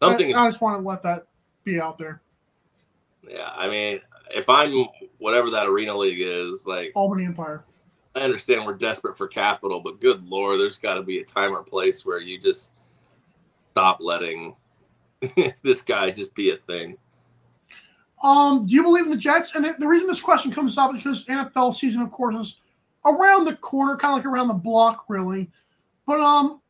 [0.00, 0.34] Something.
[0.34, 1.26] I, I just want to let that
[1.64, 2.22] be out there.
[3.28, 3.52] yeah.
[3.54, 4.00] I mean,
[4.34, 4.86] if I'm
[5.18, 7.64] whatever that arena league is, like Albany Empire.
[8.14, 11.52] I understand we're desperate for capital, but good lord, there's got to be a time
[11.52, 12.74] or place where you just
[13.70, 14.54] stop letting
[15.62, 16.98] this guy just be a thing.
[18.22, 19.54] Um, do you believe in the Jets?
[19.54, 22.60] And the, the reason this question comes up is because NFL season, of course, is
[23.04, 25.50] around the corner, kind of like around the block, really.
[26.06, 26.60] But um,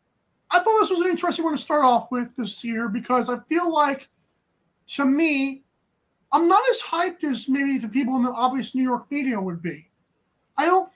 [0.51, 3.39] I thought this was an interesting one to start off with this year because I
[3.49, 4.09] feel like,
[4.89, 5.63] to me,
[6.33, 9.63] I'm not as hyped as maybe the people in the obvious New York media would
[9.63, 9.91] be.
[10.57, 10.91] I don't.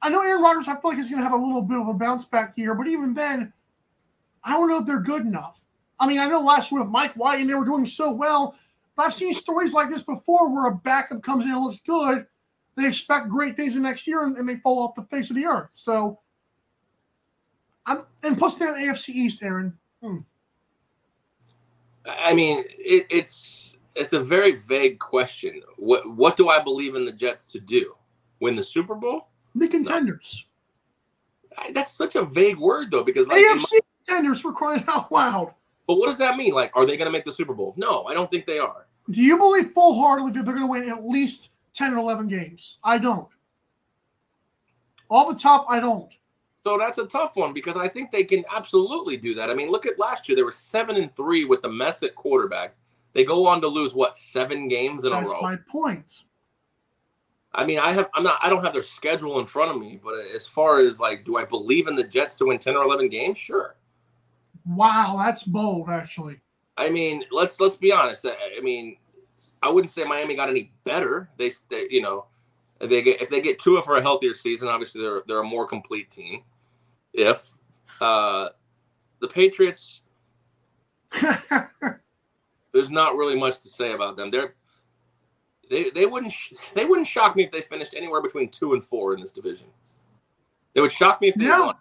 [0.00, 0.68] I know Aaron Rodgers.
[0.68, 2.74] I feel like he's going to have a little bit of a bounce back year,
[2.74, 3.52] but even then,
[4.44, 5.64] I don't know if they're good enough.
[5.98, 8.54] I mean, I know last year with Mike White, and they were doing so well.
[8.96, 12.26] But I've seen stories like this before where a backup comes in and looks good.
[12.78, 15.36] They expect great things the next year and, and they fall off the face of
[15.36, 15.70] the earth.
[15.72, 16.20] So,
[17.84, 19.76] I'm and plus they're in the AFC East, Aaron.
[20.00, 20.18] Hmm.
[22.06, 25.60] I mean, it, it's it's a very vague question.
[25.76, 27.96] What what do I believe in the Jets to do?
[28.38, 29.26] Win the Super Bowl?
[29.56, 30.46] The contenders.
[31.56, 34.84] I, that's such a vague word though, because like, in my- AFC contenders for crying
[34.86, 35.52] out loud.
[35.88, 36.54] but what does that mean?
[36.54, 37.74] Like, are they going to make the Super Bowl?
[37.76, 38.86] No, I don't think they are.
[39.10, 42.26] Do you believe full heartedly that they're going to win at least 10 or 11
[42.26, 42.78] games?
[42.82, 43.28] I don't.
[45.08, 46.12] All the top, I don't.
[46.64, 49.48] So that's a tough one because I think they can absolutely do that.
[49.48, 52.14] I mean, look at last year; they were seven and three with the mess at
[52.14, 52.74] quarterback.
[53.14, 55.20] They go on to lose what seven games in a row.
[55.20, 56.24] That's my point.
[57.54, 59.98] I mean, I have I'm not I don't have their schedule in front of me,
[60.02, 62.84] but as far as like, do I believe in the Jets to win ten or
[62.84, 63.38] eleven games?
[63.38, 63.76] Sure.
[64.66, 66.40] Wow, that's bold, actually.
[66.76, 68.26] I mean, let's let's be honest.
[68.26, 68.98] I, I mean,
[69.62, 71.30] I wouldn't say Miami got any better.
[71.36, 72.26] They, they you know,
[72.80, 75.66] they get if they get Tua for a healthier season, obviously they're they're a more
[75.66, 76.42] complete team.
[77.12, 77.52] If
[78.00, 78.50] uh,
[79.20, 80.02] the Patriots,
[82.72, 84.30] there's not really much to say about them.
[84.30, 84.54] They're
[85.70, 88.84] they they wouldn't sh- they wouldn't shock me if they finished anywhere between two and
[88.84, 89.68] four in this division.
[90.74, 91.66] They would shock me if they Yeah.
[91.66, 91.74] won.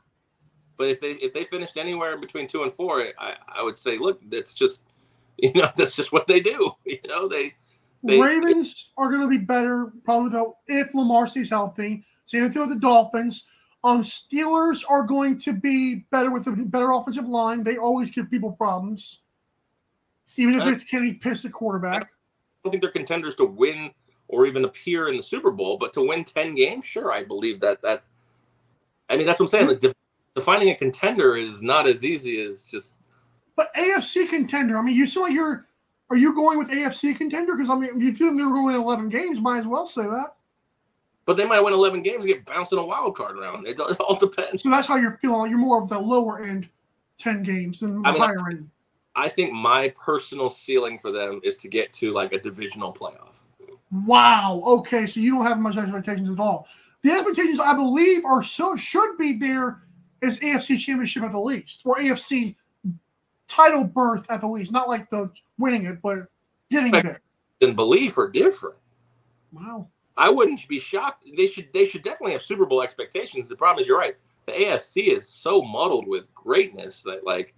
[0.78, 3.98] But if they if they finished anywhere between two and four, I, I would say,
[3.98, 4.82] look, that's just
[5.38, 6.72] you know that's just what they do.
[6.86, 7.54] You know they
[8.04, 12.06] They- Ravens are going to be better probably though if Lamar stays healthy.
[12.26, 13.48] Same thing with the Dolphins.
[13.84, 17.64] Um, Steelers are going to be better with a better offensive line.
[17.64, 19.24] They always give people problems,
[20.36, 22.04] even if it's Kenny Piss at quarterback.
[22.04, 22.08] I
[22.64, 23.92] don't think they're contenders to win
[24.28, 27.62] or even appear in the Super Bowl, but to win ten games, sure, I believe
[27.62, 27.82] that.
[27.82, 28.04] That
[29.10, 29.68] I mean, that's what I'm saying.
[29.68, 29.96] Like, de-
[30.36, 32.98] defining a contender is not as easy as just
[33.56, 34.78] But AFC contender.
[34.78, 35.66] I mean, you seem like you're.
[36.10, 37.56] Are you going with AFC contender?
[37.56, 39.68] Because I mean, if you feel they were going to win 11 games, might as
[39.68, 40.36] well say that.
[41.26, 43.68] But they might win 11 games and get bounced in a wild card round.
[43.68, 44.64] It, it all depends.
[44.64, 45.52] So that's how you're feeling.
[45.52, 46.70] You're more of the lower end
[47.18, 48.70] 10 games than the I mean, higher end.
[49.16, 53.42] I think my personal ceiling for them is to get to like a divisional playoff.
[54.06, 54.62] Wow.
[54.66, 56.68] Okay, so you don't have much expectations at all.
[57.04, 59.82] The expectations, I believe, are so should be there
[60.22, 62.56] as AFC Championship at the least, or AFC
[63.48, 64.72] title berth at the least.
[64.72, 66.28] Not like the winning it, but
[66.70, 67.22] getting there.
[67.62, 68.76] And belief are different.
[69.52, 69.88] Wow.
[70.16, 71.26] I wouldn't be shocked.
[71.36, 73.50] They should they should definitely have Super Bowl expectations.
[73.50, 74.16] The problem is you're right.
[74.46, 77.54] The AFC is so muddled with greatness that like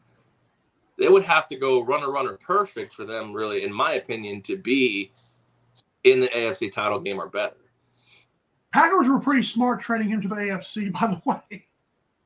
[0.98, 4.58] they would have to go runner runner perfect for them really in my opinion to
[4.58, 5.12] be
[6.04, 7.56] in the AFC title game or better.
[8.74, 11.66] Packers were pretty smart trading him to the AFC, by the way.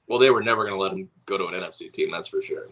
[0.07, 2.11] Well, they were never going to let him go to an NFC team.
[2.11, 2.67] That's for sure.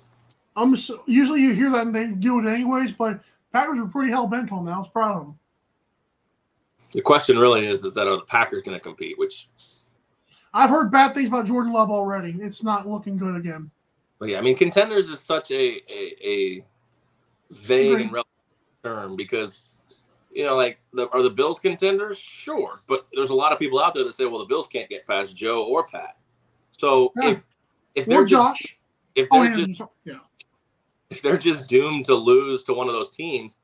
[0.56, 3.22] I'm so, usually you hear that and they do it anyways, but
[3.54, 4.74] Packers were pretty hell bent on that.
[4.74, 5.40] I was proud of them.
[6.92, 9.18] The question really is: is that are the Packers going to compete?
[9.18, 9.48] Which,
[10.54, 12.36] I've heard bad things about Jordan Love already.
[12.42, 13.72] It's not looking good again.
[14.20, 16.66] But yeah, I mean, contenders is such a a, a
[17.52, 18.04] vague Agreed.
[18.04, 18.32] and relative
[18.84, 19.62] term because
[20.34, 22.18] you know, like, the, are the Bills contenders?
[22.18, 24.90] Sure, but there's a lot of people out there that say, well, the Bills can't
[24.90, 26.18] get past Joe or Pat.
[26.72, 27.32] So Yeah.
[27.32, 27.46] if
[27.96, 28.80] if they're Or just Josh.
[29.16, 30.20] if Oh, they're yeah, just yeah.
[31.12, 33.58] If they're just doomed to lose to one of those teams,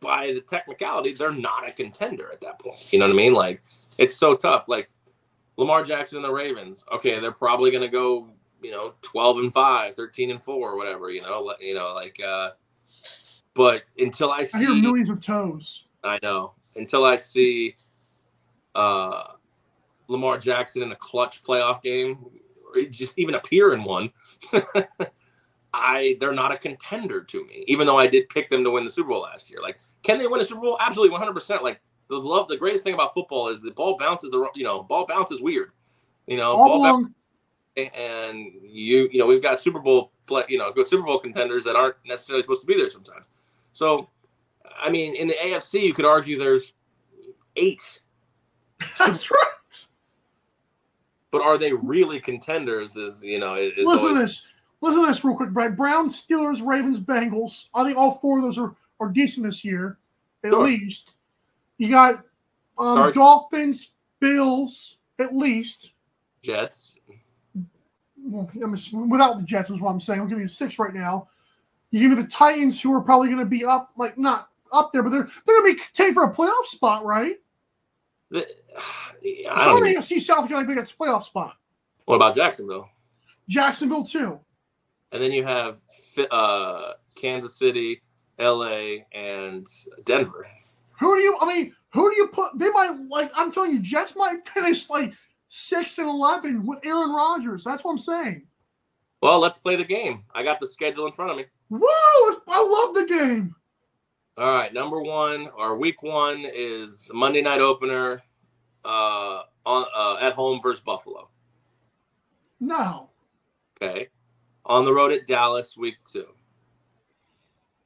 [0.00, 2.92] by the technicality, they're not a contender at that point.
[2.92, 3.32] You know what I mean?
[3.32, 3.62] Like
[3.98, 4.68] it's so tough.
[4.68, 4.90] Like
[5.56, 8.28] Lamar Jackson and the Ravens, okay, they're probably gonna go,
[8.62, 11.94] you know, 12 and 5, 13 and 4, or whatever, you know, like you know,
[11.94, 12.50] like uh
[13.54, 15.86] but until I see I hear millions of toes.
[16.02, 16.52] I know.
[16.76, 17.74] Until I see
[18.74, 19.24] uh
[20.08, 22.18] Lamar Jackson in a clutch playoff game,
[22.66, 24.10] or just even appear in one,
[25.74, 27.64] I they're not a contender to me.
[27.66, 29.60] Even though I did pick them to win the Super Bowl last year.
[29.60, 30.78] Like, can they win a Super Bowl?
[30.80, 31.62] Absolutely, one hundred percent.
[31.62, 34.30] Like the love, the greatest thing about football is the ball bounces.
[34.30, 35.70] The you know, ball bounces weird.
[36.26, 37.10] You know, All ball bounce,
[37.76, 40.44] along, and you you know we've got Super Bowl play.
[40.48, 43.24] You know, good Super Bowl contenders that aren't necessarily supposed to be there sometimes.
[43.72, 44.08] So,
[44.78, 46.74] I mean, in the AFC, you could argue there's
[47.56, 48.00] eight
[48.98, 49.86] that's right.
[51.30, 52.96] but are they really contenders?
[52.96, 54.48] Is you know, is Listen to always, this.
[54.84, 55.78] Listen to this real quick, Brad.
[55.78, 57.70] Browns, Steelers, Ravens, Bengals.
[57.74, 59.96] I think all four of those are, are decent this year,
[60.44, 60.62] at Sure.
[60.62, 61.16] least.
[61.78, 62.22] You got
[62.76, 65.92] um, Dolphins, Bills, at least.
[66.42, 66.96] Jets.
[68.22, 70.20] Well, I mean, without the Jets is what I'm saying.
[70.20, 71.28] I'm giving you six right now.
[71.90, 74.92] You give me the Titans, who are probably going to be up, like not up
[74.92, 77.36] there, but they're they're going to be contending for a playoff spot, right?
[78.30, 78.46] The,
[79.50, 81.56] I don't of even, the AFC South going to be its playoff spot.
[82.04, 82.90] what about Jacksonville?
[83.48, 84.38] Jacksonville too.
[85.14, 85.80] And then you have
[86.32, 88.02] uh, Kansas City,
[88.40, 89.64] L.A., and
[90.04, 90.44] Denver.
[90.98, 91.38] Who do you?
[91.40, 92.58] I mean, who do you put?
[92.58, 93.30] They might like.
[93.36, 95.14] I'm telling you, Jets might finish like
[95.48, 97.62] six and eleven with Aaron Rodgers.
[97.62, 98.46] That's what I'm saying.
[99.22, 100.24] Well, let's play the game.
[100.34, 101.44] I got the schedule in front of me.
[101.70, 101.80] Woo!
[101.80, 103.54] I love the game.
[104.36, 108.20] All right, number one or week one is Monday night opener
[108.84, 111.30] uh, on uh, at home versus Buffalo.
[112.58, 113.10] No,
[113.84, 114.08] Okay,
[114.66, 116.26] on the road at Dallas, week two.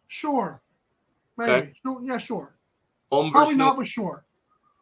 [0.07, 0.61] sure,
[1.37, 1.51] maybe.
[1.53, 1.73] Okay.
[1.83, 2.55] Sure, yeah, sure.
[3.11, 4.25] Home versus Probably New, not, but sure.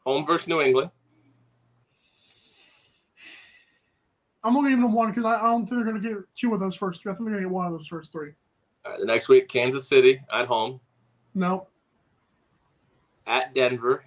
[0.05, 0.90] home versus New England.
[4.44, 6.55] I'm only giving them one because I, I don't think they're going to get two
[6.55, 7.11] of those first three.
[7.12, 8.30] I think they're going to get one of those first three.
[8.84, 10.78] All right, the next week, Kansas City at home,
[11.34, 11.66] No,
[13.26, 14.05] at Denver,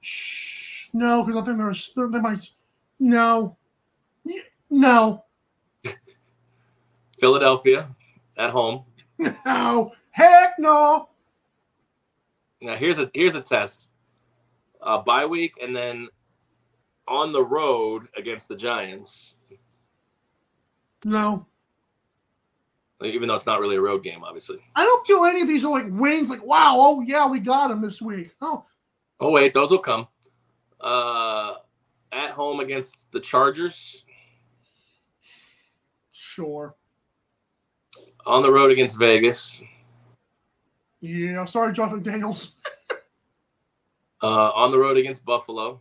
[0.00, 2.50] Shh, no, because I think there's they might.
[2.98, 3.56] No,
[4.70, 5.24] no,
[7.18, 7.88] Philadelphia
[8.36, 8.84] at home.
[9.46, 11.08] no, heck no.
[12.62, 13.90] Now here's a here's a test.
[14.80, 16.08] Uh, bye week and then
[17.08, 19.34] on the road against the Giants,
[21.04, 21.46] No,
[23.02, 24.58] even though it's not really a road game, obviously.
[24.76, 26.30] I don't feel any of these are like wins.
[26.30, 28.32] Like, wow, oh yeah, we got him this week.
[28.40, 28.64] Oh,
[29.20, 30.06] Oh wait, those will come.
[30.80, 31.54] Uh,
[32.12, 34.04] at home against the Chargers,
[36.38, 36.74] sure.
[38.24, 39.60] on the road against Vegas,
[41.00, 42.54] Yeah, sorry, Jonathan Daniels.
[44.22, 45.80] uh, on the road against Buffalo.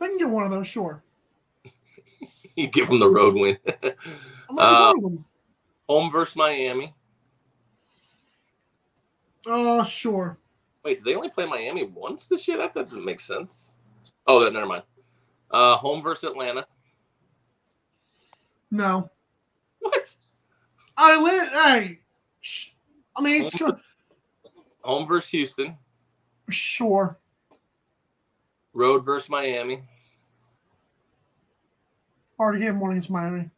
[0.00, 1.02] They can get one of those, sure.
[2.56, 3.56] you give them the road win.
[4.50, 5.24] I'm Uh, one of them.
[5.88, 6.92] home versus Miami.
[9.46, 10.36] Uh, sure.
[10.84, 12.56] Wait, do they only play Miami once this year?
[12.58, 13.74] That doesn't make sense.
[14.26, 14.82] Oh, never mind.
[15.50, 16.66] Uh, home versus Atlanta.
[18.74, 19.08] No.
[19.78, 20.16] What?
[20.96, 21.48] I live.
[21.48, 22.00] Hey,
[22.40, 22.70] sh-
[23.14, 23.76] I mean, it's good.
[24.82, 25.76] Home versus Houston.
[26.50, 27.16] Sure.
[28.72, 29.82] Road versus Miami.
[32.40, 33.48] Already him one against Miami.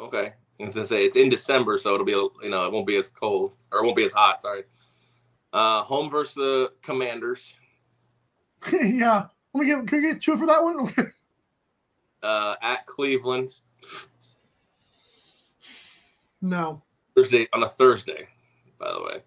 [0.00, 0.32] Okay.
[0.60, 2.96] I was gonna say it's in December, so it'll be you know it won't be
[2.96, 4.42] as cold or it won't be as hot.
[4.42, 4.64] Sorry.
[5.52, 7.54] Uh, home versus the Commanders.
[8.72, 9.26] yeah.
[9.54, 9.86] Let me get.
[9.86, 10.92] Can we get two for that one?
[12.24, 13.52] Uh, at Cleveland
[16.42, 16.82] No.
[17.16, 18.26] Thursday on a Thursday,
[18.78, 19.22] by the way,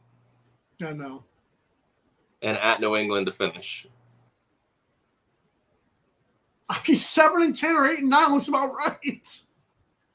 [0.79, 1.23] Yeah, no.
[2.41, 3.87] and at New England to finish.
[6.67, 9.39] I mean, seven and ten or eight and nine looks about right.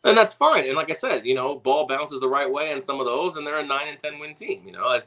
[0.02, 0.64] And that's fine.
[0.66, 3.36] And like I said, you know, ball bounces the right way in some of those,
[3.36, 4.62] and they're a nine and ten win team.
[4.66, 5.06] You know, like,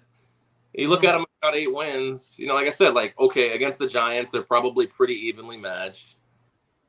[0.74, 2.38] you look at them got eight wins.
[2.40, 6.16] You know, like I said, like okay, against the Giants, they're probably pretty evenly matched.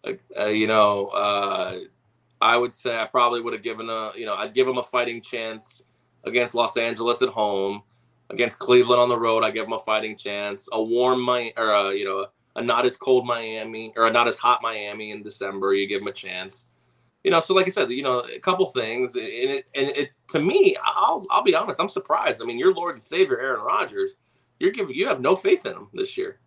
[0.04, 1.78] uh, uh, you know, uh,
[2.44, 4.82] I would say I probably would have given a, you know, I'd give him a
[4.82, 5.82] fighting chance
[6.24, 7.82] against Los Angeles at home,
[8.28, 9.42] against Cleveland on the road.
[9.42, 10.68] I give him a fighting chance.
[10.72, 14.28] A warm, my or a, you know, a not as cold Miami or a not
[14.28, 15.72] as hot Miami in December.
[15.72, 16.66] You give him a chance.
[17.24, 20.10] You know, so like I said, you know, a couple things, and it, and it
[20.28, 22.42] to me, I'll I'll be honest, I'm surprised.
[22.42, 24.16] I mean, your Lord and Savior Aaron Rodgers,
[24.60, 26.40] you're giving you have no faith in him this year.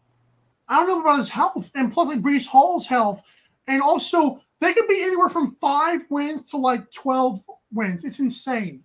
[0.68, 3.24] I don't know about his health, and plus like Breece Hall's health,
[3.66, 7.42] and also they could be anywhere from five wins to like twelve
[7.72, 8.04] wins.
[8.04, 8.84] It's insane.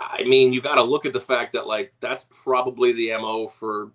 [0.00, 3.48] I mean, you got to look at the fact that like that's probably the mo
[3.48, 3.90] for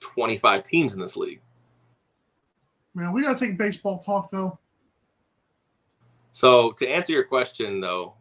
[0.00, 1.40] 25 teams in this league.
[2.94, 4.58] Man, we gotta take baseball talk though.
[6.32, 8.14] So to answer your question, though,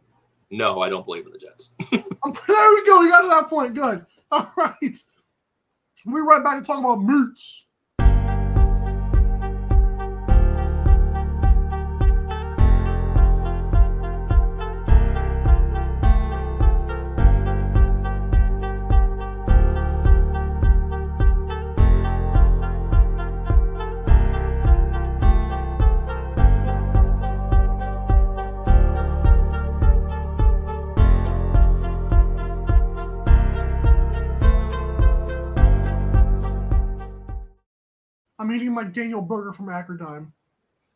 [0.51, 1.71] no, I don't believe in the Jets.
[2.47, 2.99] There we go.
[2.99, 3.73] We got to that point.
[3.73, 4.05] Good.
[4.31, 4.97] All right.
[6.05, 7.65] We're right back to talk about Moots.
[38.69, 40.27] Eating my Daniel burger from Agridime.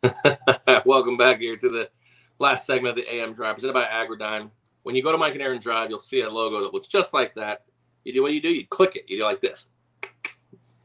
[0.85, 1.89] Welcome back here to the
[2.37, 4.51] last segment of the AM Drive, presented by Agridime.
[4.83, 7.15] When you go to Mike and Aaron Drive, you'll see a logo that looks just
[7.15, 7.63] like that.
[8.03, 9.65] You do what you do, you click it, you do like this.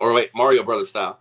[0.01, 1.21] Or wait, Mario Brothers style.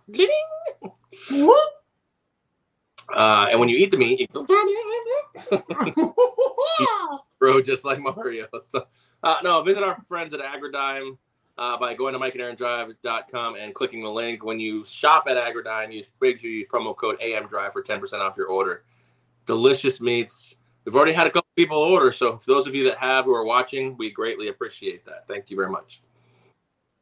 [3.14, 4.46] Uh, and when you eat the meat, you go
[7.38, 8.46] grow just like Mario.
[8.62, 8.86] So,
[9.22, 11.18] uh, no, visit our friends at Agridime
[11.58, 14.44] uh, by going to mikeandaarondrive.com and clicking the link.
[14.44, 18.36] When you shop at Agridime, use sure you use promo code AMDrive for 10% off
[18.36, 18.84] your order.
[19.44, 20.54] Delicious meats.
[20.84, 23.34] We've already had a couple people order, so for those of you that have who
[23.34, 25.26] are watching, we greatly appreciate that.
[25.28, 26.00] Thank you very much.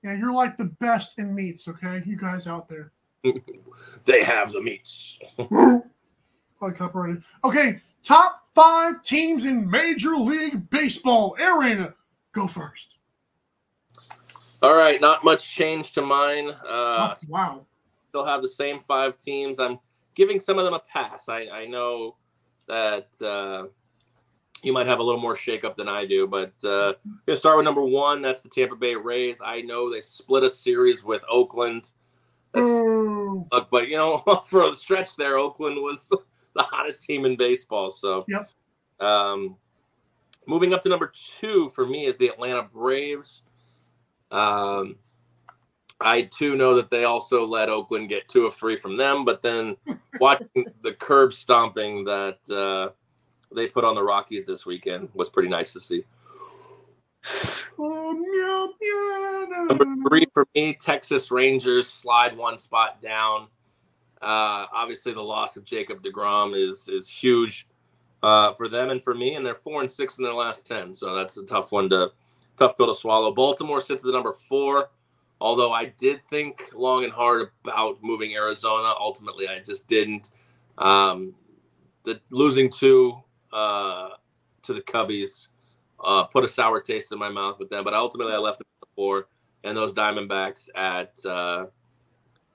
[0.02, 2.02] Yeah, you're like the best in meats, okay?
[2.04, 2.92] You guys out there.
[4.04, 5.18] They have the meats.
[6.62, 7.22] Like copyrighted.
[7.44, 11.36] Okay, top five teams in Major League Baseball.
[11.38, 11.92] Aaron,
[12.32, 12.95] go first.
[14.62, 16.48] All right, not much change to mine.
[16.66, 17.66] Uh, Oh, wow.
[18.08, 19.58] still have the same five teams.
[19.60, 19.78] I'm
[20.14, 21.28] giving some of them a pass.
[21.28, 22.16] I, I know
[22.66, 23.66] that uh,
[24.62, 26.94] you might have a little more shakeup than I do, but uh,
[27.26, 28.22] gonna start with number one.
[28.22, 29.40] That's the Tampa Bay Rays.
[29.44, 31.92] I know they split a series with Oakland.
[32.52, 33.46] That's, Boo.
[33.52, 36.08] look, but you know, for a stretch there, Oakland was
[36.54, 37.90] the hottest team in baseball.
[37.90, 38.50] So, Yep.
[38.98, 39.56] Um,
[40.46, 43.42] moving up to number two for me is the Atlanta Braves.
[44.30, 44.96] Um,
[46.00, 49.42] I too know that they also let Oakland get two of three from them, but
[49.42, 49.76] then
[50.20, 52.90] watching the curb stomping that uh,
[53.54, 56.04] they put on the Rockies this weekend was pretty nice to see.
[57.78, 58.12] Oh,
[59.68, 63.48] Number three for me, Texas Rangers slide one spot down.
[64.22, 67.66] Uh, obviously, the loss of Jacob deGrom is is huge
[68.22, 70.94] uh, for them and for me, and they're four and six in their last ten.
[70.94, 72.12] So that's a tough one to
[72.56, 73.32] tough pill to swallow.
[73.32, 74.90] Baltimore sits at number four.
[75.40, 80.30] Although I did think long and hard about moving Arizona, ultimately I just didn't.
[80.78, 81.34] Um,
[82.04, 83.18] the losing two
[83.52, 84.10] uh,
[84.62, 85.48] to the Cubbies
[86.02, 88.66] uh, put a sour taste in my mouth with them, but ultimately I left them
[88.82, 89.28] at four
[89.64, 91.66] and those Diamondbacks at uh,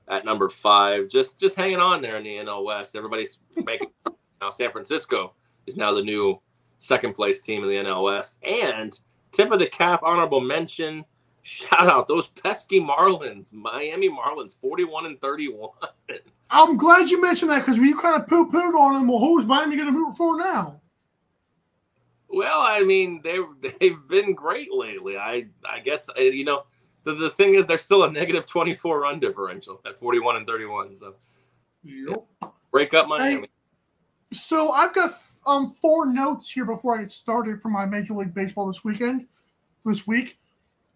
[0.08, 2.96] at number five, just just hanging on there in the NL West.
[2.96, 3.90] Everybody's making
[4.42, 4.50] now.
[4.50, 5.34] San Francisco
[5.68, 6.42] is now the new
[6.80, 9.00] second place team in the NL West, and
[9.32, 11.06] tip of the cap, honorable mention.
[11.44, 15.72] Shout out those pesky Marlins, Miami Marlins, forty-one and thirty-one.
[16.50, 19.08] I'm glad you mentioned that because we kind of poo pooed on them.
[19.08, 20.82] Well, who's Miami going to root for now?
[22.30, 23.40] Well, I mean, they
[23.80, 25.18] they've been great lately.
[25.18, 26.66] I I guess you know
[27.04, 30.38] the, the thing is they're still a negative twenty four run differential at forty one
[30.38, 30.96] and thirty one.
[30.96, 31.16] So
[31.84, 32.24] Yep.
[32.72, 33.48] break up Miami.
[34.34, 35.12] So I've got
[35.46, 39.28] um four notes here before I get started for my Major League Baseball this weekend.
[39.86, 40.38] This week,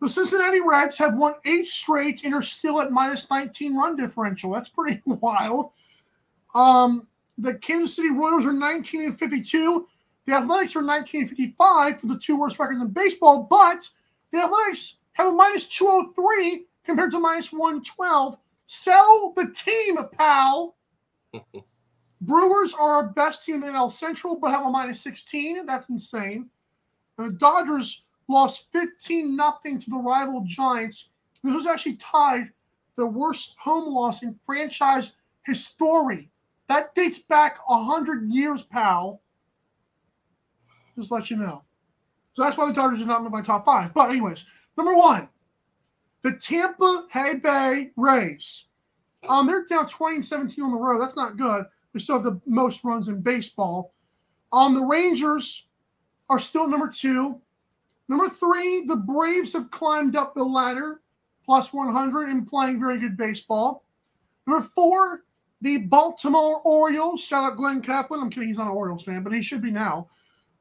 [0.01, 4.51] the Cincinnati Reds have won eight straight and are still at minus 19 run differential.
[4.51, 5.71] That's pretty wild.
[6.53, 9.87] Um, the Kansas City Royals are 19 and 52.
[10.25, 13.89] The Athletics are 19 and 55 for the two worst records in baseball, but
[14.31, 18.37] the Athletics have a minus 203 compared to minus 112.
[18.67, 20.75] Sell the team, pal.
[22.25, 25.65] Brewers are our best team in NL Central, but have a minus 16.
[25.65, 26.49] That's insane.
[27.17, 31.11] The Dodgers lost 15 nothing to the rival Giants.
[31.43, 32.49] This was actually tied
[32.95, 35.15] the worst home loss in franchise
[35.45, 36.29] history.
[36.67, 39.21] That dates back a hundred years, pal.
[40.97, 41.63] Just let you know.
[42.33, 43.93] So that's why the Dodgers are not in my top five.
[43.93, 44.45] But anyways,
[44.77, 45.29] number one,
[46.23, 48.69] the Tampa Hay Bay Rays.
[49.29, 51.01] Um, they're down 20 and 17 on the road.
[51.01, 51.65] That's not good.
[51.95, 53.93] They still have the most runs in baseball.
[54.51, 55.69] Um, the Rangers
[56.29, 57.39] are still number two.
[58.09, 60.99] Number three, the Braves have climbed up the ladder,
[61.45, 63.85] plus 100 and playing very good baseball.
[64.45, 65.23] Number four,
[65.61, 67.23] the Baltimore Orioles.
[67.23, 68.19] Shout out Glenn Kaplan.
[68.19, 70.09] I'm kidding, he's not an Orioles fan, but he should be now.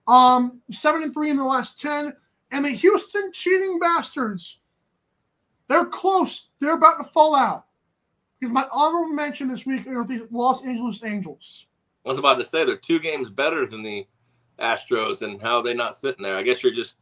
[0.06, 2.14] Um, seven and three in the last 10.
[2.52, 4.60] And the Houston cheating bastards.
[5.66, 6.50] They're close.
[6.60, 7.64] They're about to fall out.
[8.44, 11.68] Because my honorable mention this week are the Los Angeles Angels.
[12.04, 14.06] I was about to say they're two games better than the
[14.58, 16.36] Astros, and how are they not sitting there?
[16.36, 16.96] I guess you're just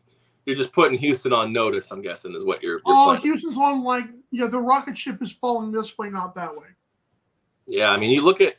[0.47, 1.91] you're just putting Houston on notice.
[1.91, 2.81] I'm guessing is what you're.
[2.87, 3.15] Oh.
[3.15, 6.69] Houston's on like yeah, the rocket ship is falling this way, not that way.
[7.67, 8.55] Yeah, I mean, you look at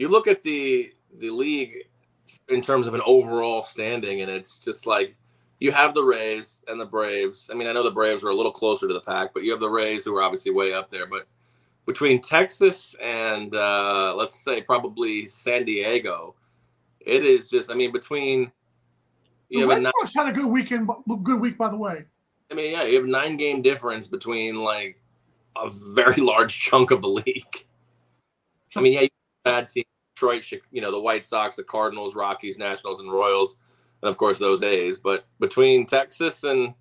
[0.00, 1.84] you look at the the league
[2.48, 5.14] in terms of an overall standing, and it's just like
[5.60, 7.48] you have the Rays and the Braves.
[7.48, 9.52] I mean, I know the Braves are a little closer to the pack, but you
[9.52, 11.06] have the Rays who are obviously way up there.
[11.06, 11.28] But
[11.86, 16.34] between Texas and uh, let's say probably San Diego,
[17.00, 17.70] it is just.
[17.70, 18.50] I mean, between
[19.48, 20.88] you have a Red nine, Sox had a good weekend,
[21.22, 22.04] good week by the way.
[22.50, 25.00] I mean, yeah, you have nine game difference between like
[25.56, 27.66] a very large chunk of the league.
[28.76, 29.08] I mean, yeah, you
[29.44, 33.56] have bad team, Detroit, you know, the White Sox, the Cardinals, Rockies, Nationals, and Royals,
[34.02, 34.98] and of course those A's.
[34.98, 36.74] But between Texas and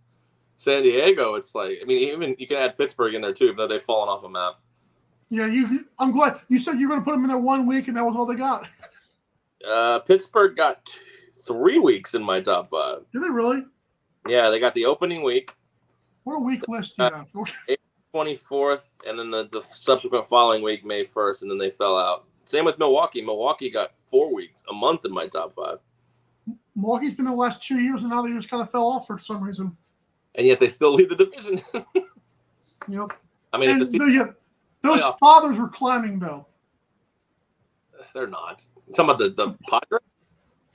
[0.55, 3.57] San Diego, it's like, I mean, even you can add Pittsburgh in there too, even
[3.57, 4.59] though they've fallen off a map.
[5.33, 5.87] Yeah, you.
[5.97, 7.97] I'm glad you said you were going to put them in there one week, and
[7.97, 8.67] that was all they got.
[9.67, 10.87] Uh, Pittsburgh got
[11.47, 12.99] three weeks in my top five.
[13.11, 13.63] Did they really?
[14.27, 15.55] Yeah, they got the opening week,
[16.23, 17.31] What a weak list you have.
[18.13, 22.25] 24th, and then the, the subsequent following week, May 1st, and then they fell out.
[22.45, 23.23] Same with Milwaukee.
[23.23, 25.79] Milwaukee got four weeks, a month in my top five.
[26.75, 29.17] Milwaukee's been the last two years, and now they just kind of fell off for
[29.17, 29.75] some reason.
[30.35, 31.63] And yet they still lead the division.
[32.89, 33.13] Yep.
[33.53, 34.25] I mean, the season, the, yeah,
[34.83, 35.19] those Playoff.
[35.19, 36.45] fathers were climbing though.
[38.13, 38.63] they're not.
[38.93, 40.01] Talking about the, the Padres?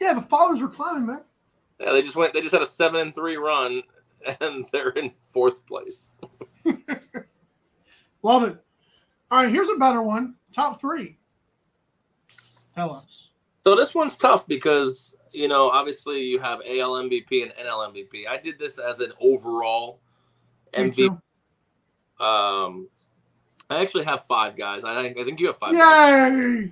[0.01, 1.21] Yeah, the fathers were climbing, man.
[1.79, 2.33] Yeah, they just went.
[2.33, 3.83] They just had a seven and three run,
[4.41, 6.17] and they're in fourth place.
[8.23, 8.57] Love it.
[9.31, 10.35] All right, here's a better one.
[10.55, 11.19] Top three.
[12.75, 13.31] Tell us.
[13.65, 18.27] So this one's tough because you know obviously you have AL MVP and NL MVP.
[18.29, 20.01] I did this as an overall
[20.73, 21.11] MVP.
[22.19, 22.89] Um,
[23.71, 24.85] I actually have five guys.
[24.85, 25.75] I think I think you have five.
[25.75, 26.33] guys.
[26.33, 26.71] Yay!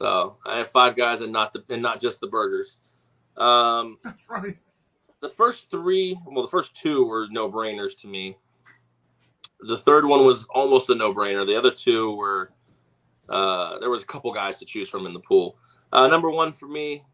[0.00, 2.76] So I have five guys and not the and not just the burgers.
[3.36, 4.56] Um, That's right.
[5.20, 8.36] the first three, well, the first two were no brainers to me.
[9.60, 11.46] The third one was almost a no brainer.
[11.46, 12.52] The other two were,
[13.28, 15.56] uh, there was a couple guys to choose from in the pool.
[15.92, 17.04] Uh, number one for me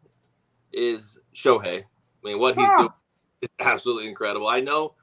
[0.73, 1.83] is Shohei.
[1.83, 1.85] I
[2.23, 2.77] mean, what he's Ah.
[2.79, 2.89] doing
[3.41, 4.47] is absolutely incredible.
[4.47, 4.95] I know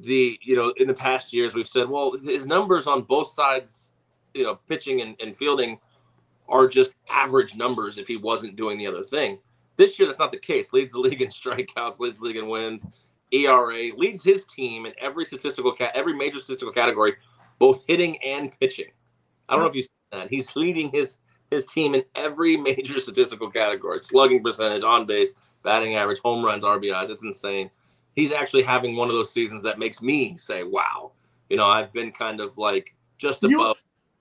[0.00, 3.92] the, you know, in the past years we've said, well, his numbers on both sides,
[4.34, 5.78] you know, pitching and, and fielding
[6.48, 9.38] are just average numbers if he wasn't doing the other thing.
[9.76, 10.72] This year, that's not the case.
[10.72, 14.92] Leads the league in strikeouts, leads the league in wins, ERA, leads his team in
[14.98, 17.16] every statistical cat, every major statistical category,
[17.58, 18.90] both hitting and pitching.
[19.48, 20.28] I don't know if you see that.
[20.30, 21.18] He's leading his
[21.50, 25.32] his team in every major statistical category: slugging percentage, on base,
[25.62, 27.10] batting average, home runs, RBIs.
[27.10, 27.70] It's insane.
[28.16, 31.12] He's actually having one of those seasons that makes me say, "Wow."
[31.48, 33.76] You know, I've been kind of like just You- above.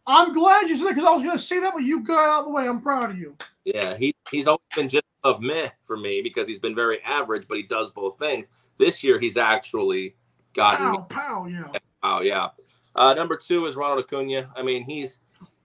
[0.08, 2.30] I'm glad you said that because I was going to say that, but you got
[2.30, 2.68] out of the way.
[2.68, 3.36] I'm proud of you.
[3.64, 7.48] Yeah, he he's always been just above meh for me because he's been very average,
[7.48, 8.48] but he does both things.
[8.78, 10.16] This year, he's actually
[10.54, 10.86] gotten.
[10.86, 11.72] Pow, pow, yeah.
[12.04, 12.50] Wow, yeah.
[12.96, 14.52] Uh, number two is Ronald Acuna.
[14.56, 15.20] I mean, he's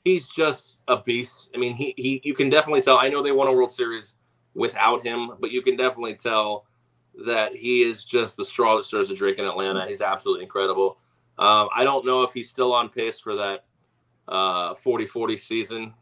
[0.04, 1.50] he's just a beast.
[1.54, 2.96] I mean, he he you can definitely tell.
[2.96, 4.14] I know they won a World Series
[4.54, 6.64] without him, but you can definitely tell
[7.24, 9.86] that he is just the straw that stirs the drink in Atlanta.
[9.86, 10.98] He's absolutely incredible.
[11.38, 13.66] Um, I don't know if he's still on pace for that
[14.28, 15.94] uh, 40-40 season,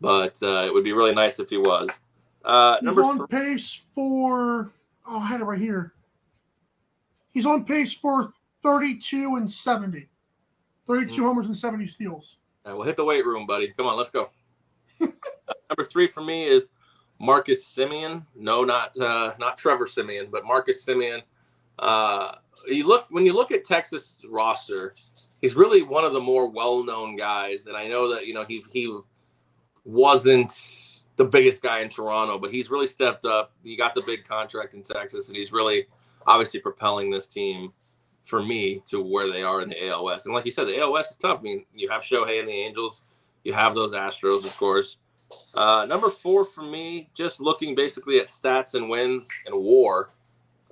[0.00, 1.88] but uh, it would be really nice if he was.
[2.44, 4.70] Uh, He's on three, pace for,
[5.06, 5.94] oh, I had it right here.
[7.32, 8.32] He's on pace for
[8.62, 10.08] 32 and 70.
[10.86, 12.38] 32 homers and 70 steals.
[12.64, 13.72] Uh, we'll hit the weight room, buddy.
[13.76, 14.30] Come on, let's go.
[15.00, 16.70] Number three for me is
[17.20, 18.24] Marcus Semien.
[18.34, 21.22] No, not uh, not Trevor Simeon, but Marcus Semien.
[21.78, 22.34] Uh,
[22.66, 24.94] you look when you look at Texas roster,
[25.40, 27.66] he's really one of the more well-known guys.
[27.66, 28.98] And I know that you know he he
[29.84, 33.52] wasn't the biggest guy in Toronto, but he's really stepped up.
[33.62, 35.86] He got the big contract in Texas, and he's really
[36.26, 37.72] obviously propelling this team
[38.24, 40.24] for me to where they are in the ALS.
[40.24, 41.40] And like you said, the ALS is tough.
[41.40, 43.02] I mean, you have Shohei and the Angels,
[43.44, 44.98] you have those Astros, of course.
[45.54, 50.10] Uh, number four for me, just looking basically at stats and wins and WAR.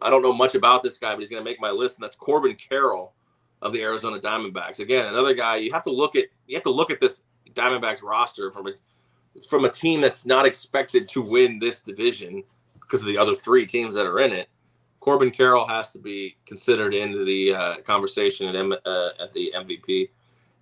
[0.01, 2.05] I don't know much about this guy, but he's going to make my list, and
[2.05, 3.13] that's Corbin Carroll
[3.63, 4.79] of the Arizona Diamondbacks.
[4.79, 6.27] Again, another guy you have to look at.
[6.47, 7.23] You have to look at this
[7.55, 8.73] Diamondbacks roster from a
[9.49, 12.43] from a team that's not expected to win this division
[12.81, 14.49] because of the other three teams that are in it.
[15.01, 19.53] Corbin Carroll has to be considered into the uh, conversation at, M- uh, at the
[19.55, 20.11] MVP.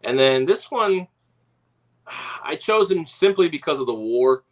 [0.04, 1.08] And then this one,
[2.42, 4.44] I chose him simply because of the war.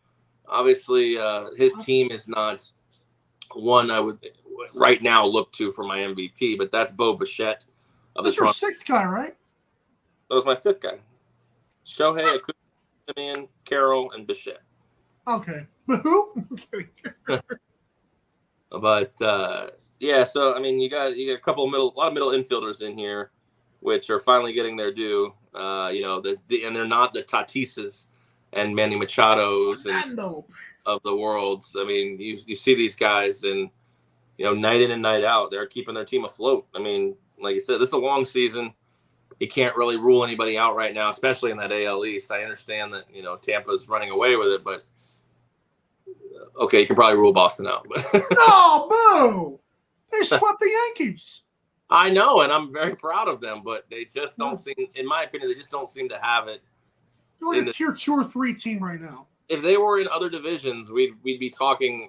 [0.48, 2.70] Obviously, uh, his team is not
[3.52, 4.18] one I would
[4.74, 7.64] right now look to for my MVP, but that's Bo Bichette
[8.16, 8.57] of the That's your Toronto.
[8.57, 9.36] sixth guy, right?
[10.28, 10.98] That was my fifth guy.
[11.86, 12.40] Shohei,
[13.09, 14.62] Semien, Carroll, and Bichette.
[15.26, 15.66] Okay.
[15.86, 16.46] But who?
[18.80, 19.68] But uh,
[20.00, 22.14] yeah, so I mean, you got you got a couple of middle, a lot of
[22.14, 23.30] middle infielders in here,
[23.85, 25.35] which are finally getting their due.
[25.53, 28.07] Uh, you know, the, the and they're not the Tatises
[28.55, 30.18] and Manny Machados and
[30.87, 31.66] of the world.
[31.78, 33.68] I mean, you you see these guys and
[34.39, 36.66] you know, night in and night out, they're keeping their team afloat.
[36.74, 38.72] I mean, like you said, this is a long season.
[39.39, 42.32] You can't really rule anybody out right now, especially in that AL East.
[42.32, 44.87] I understand that you know Tampa's running away with it, but
[46.09, 47.87] uh, okay, you can probably rule Boston out.
[47.87, 49.61] But No, boo!
[50.11, 51.43] They swept the Yankees.
[51.91, 55.22] I know, and I'm very proud of them, but they just don't seem, in my
[55.22, 56.62] opinion, they just don't seem to have it.
[57.39, 59.26] They're like a the- tier two or three team right now.
[59.49, 62.09] If they were in other divisions, we'd we'd be talking,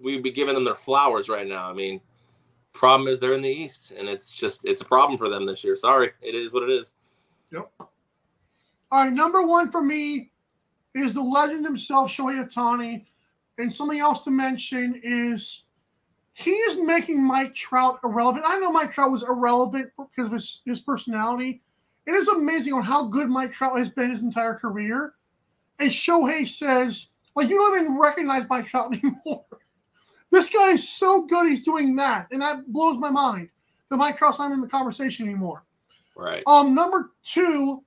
[0.00, 1.70] we'd be giving them their flowers right now.
[1.70, 2.00] I mean,
[2.72, 5.62] problem is they're in the East, and it's just it's a problem for them this
[5.62, 5.76] year.
[5.76, 6.96] Sorry, it is what it is.
[7.52, 7.70] Yep.
[7.78, 7.88] All
[9.04, 10.32] right, number one for me
[10.94, 13.04] is the legend himself, Shohei Ohtani.
[13.58, 15.66] And something else to mention is
[16.38, 18.44] he is making Mike Trout irrelevant.
[18.46, 21.62] I know Mike Trout was irrelevant because of his, his personality.
[22.06, 25.14] It is amazing on how good Mike Trout has been his entire career.
[25.80, 29.46] And Shohei says, like, you don't even recognize Mike Trout anymore.
[30.30, 32.28] this guy is so good, he's doing that.
[32.30, 33.48] And that blows my mind
[33.90, 35.64] that Mike Trout's not in the conversation anymore.
[36.14, 36.44] Right.
[36.46, 37.82] Um, number two,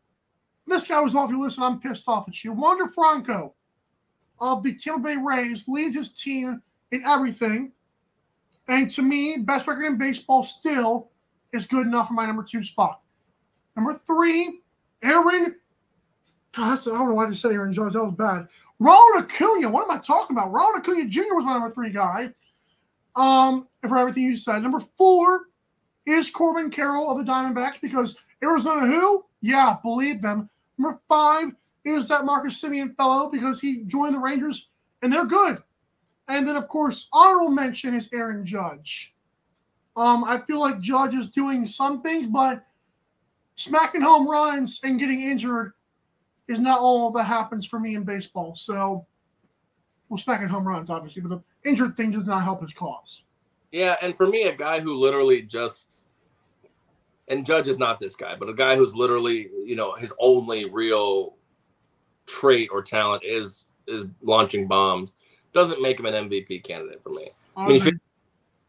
[0.67, 2.51] this guy was off your list, and I'm pissed off at you.
[2.51, 3.53] Wander Franco
[4.41, 7.71] of the Tampa Bay Rays leads his team in everything.
[8.68, 11.09] And to me, best record in baseball still
[11.51, 13.01] is good enough for my number two spot.
[13.76, 14.62] Number three,
[15.03, 15.55] Aaron.
[16.53, 17.93] God, I don't know why I just said Aaron Judge.
[17.93, 18.47] That was bad.
[18.80, 19.70] Ronald Acuna.
[19.70, 20.51] What am I talking about?
[20.51, 21.36] Ronald Acuna Jr.
[21.36, 22.34] was my number three guy.
[23.16, 24.62] Um, for everything you said.
[24.64, 25.47] Number four
[26.05, 29.26] is Corbin Carroll of the Diamondbacks because Arizona who?
[29.41, 30.49] Yeah, believe them.
[30.78, 31.51] Number five
[31.84, 34.70] is that Marcus Semien fellow because he joined the Rangers
[35.01, 35.62] and they're good.
[36.32, 39.15] And then of course, honorable mention is Aaron Judge.
[39.95, 42.63] Um, I feel like Judge is doing some things, but
[43.55, 45.73] smacking home runs and getting injured
[46.47, 48.55] is not all that happens for me in baseball.
[48.55, 49.05] So,
[50.07, 53.23] well, smacking home runs, obviously, but the injured thing does not help his cause.
[53.71, 56.01] Yeah, and for me, a guy who literally just
[57.27, 60.69] and Judge is not this guy, but a guy who's literally, you know, his only
[60.69, 61.36] real
[62.25, 65.13] trait or talent is is launching bombs.
[65.53, 67.29] Doesn't make him an MVP candidate for me.
[67.57, 67.87] I mean, if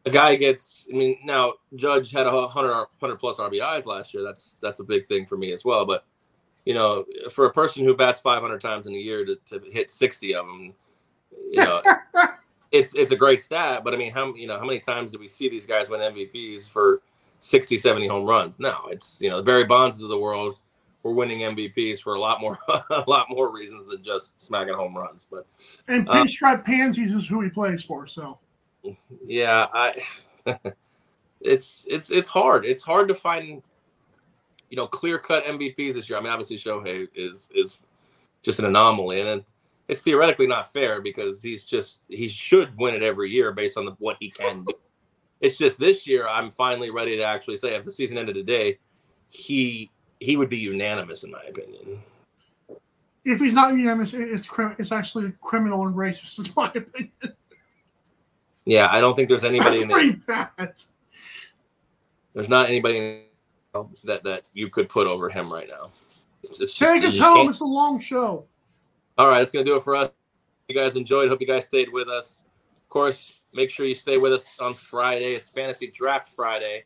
[0.04, 4.22] a guy gets, I mean, now Judge had a 100, 100 plus RBIs last year.
[4.22, 5.86] That's that's a big thing for me as well.
[5.86, 6.04] But
[6.64, 9.90] you know, for a person who bats 500 times in a year to, to hit
[9.90, 10.74] 60 of them,
[11.50, 11.82] you know,
[12.72, 13.84] it's it's a great stat.
[13.84, 16.00] But I mean, how you know how many times do we see these guys win
[16.00, 17.02] MVPs for
[17.40, 18.58] 60, 70 home runs?
[18.58, 20.60] No, it's you know the Barry Bonds of the world
[21.02, 22.58] were winning MVPs for a lot more
[22.90, 25.26] a lot more reasons than just smacking home runs.
[25.30, 25.46] But
[25.88, 28.06] and uh, Pinstripe Pansies is who he plays for.
[28.06, 28.38] So
[29.26, 29.94] yeah i
[31.40, 33.62] it's it's it's hard it's hard to find
[34.70, 37.78] you know clear cut mvps this year i mean obviously shohei is is
[38.42, 39.44] just an anomaly and then
[39.88, 43.84] it's theoretically not fair because he's just he should win it every year based on
[43.84, 44.72] the, what he can do
[45.40, 48.78] it's just this year i'm finally ready to actually say if the season ended today
[49.28, 49.90] he
[50.22, 52.02] he would be unanimous in my opinion
[53.24, 54.48] if he's not unanimous, it's
[54.78, 57.12] it's actually criminal and racist in my opinion.
[58.64, 60.74] yeah i don't think there's anybody That's in pretty bad.
[62.34, 63.24] there's not anybody
[64.04, 65.90] that that you could put over him right now
[66.42, 67.36] it's, it's just, Take us home.
[67.36, 67.50] can't.
[67.50, 68.44] It's a long show.
[69.18, 70.10] All right, that's gonna do it for us.
[70.68, 71.28] You guys enjoyed.
[71.28, 72.44] Hope you guys stayed with us.
[72.82, 75.34] Of course, make sure you stay with us on Friday.
[75.34, 76.84] It's Fantasy Draft Friday,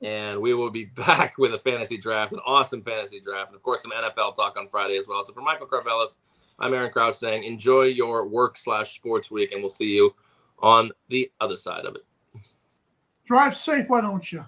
[0.00, 3.62] and we will be back with a fantasy draft, an awesome fantasy draft, and of
[3.62, 5.24] course some NFL talk on Friday as well.
[5.24, 6.16] So for Michael Carvelis,
[6.58, 10.14] I'm Aaron Crouch saying enjoy your work slash sports week, and we'll see you
[10.58, 12.02] on the other side of it.
[13.24, 14.44] Drive safe, why don't you?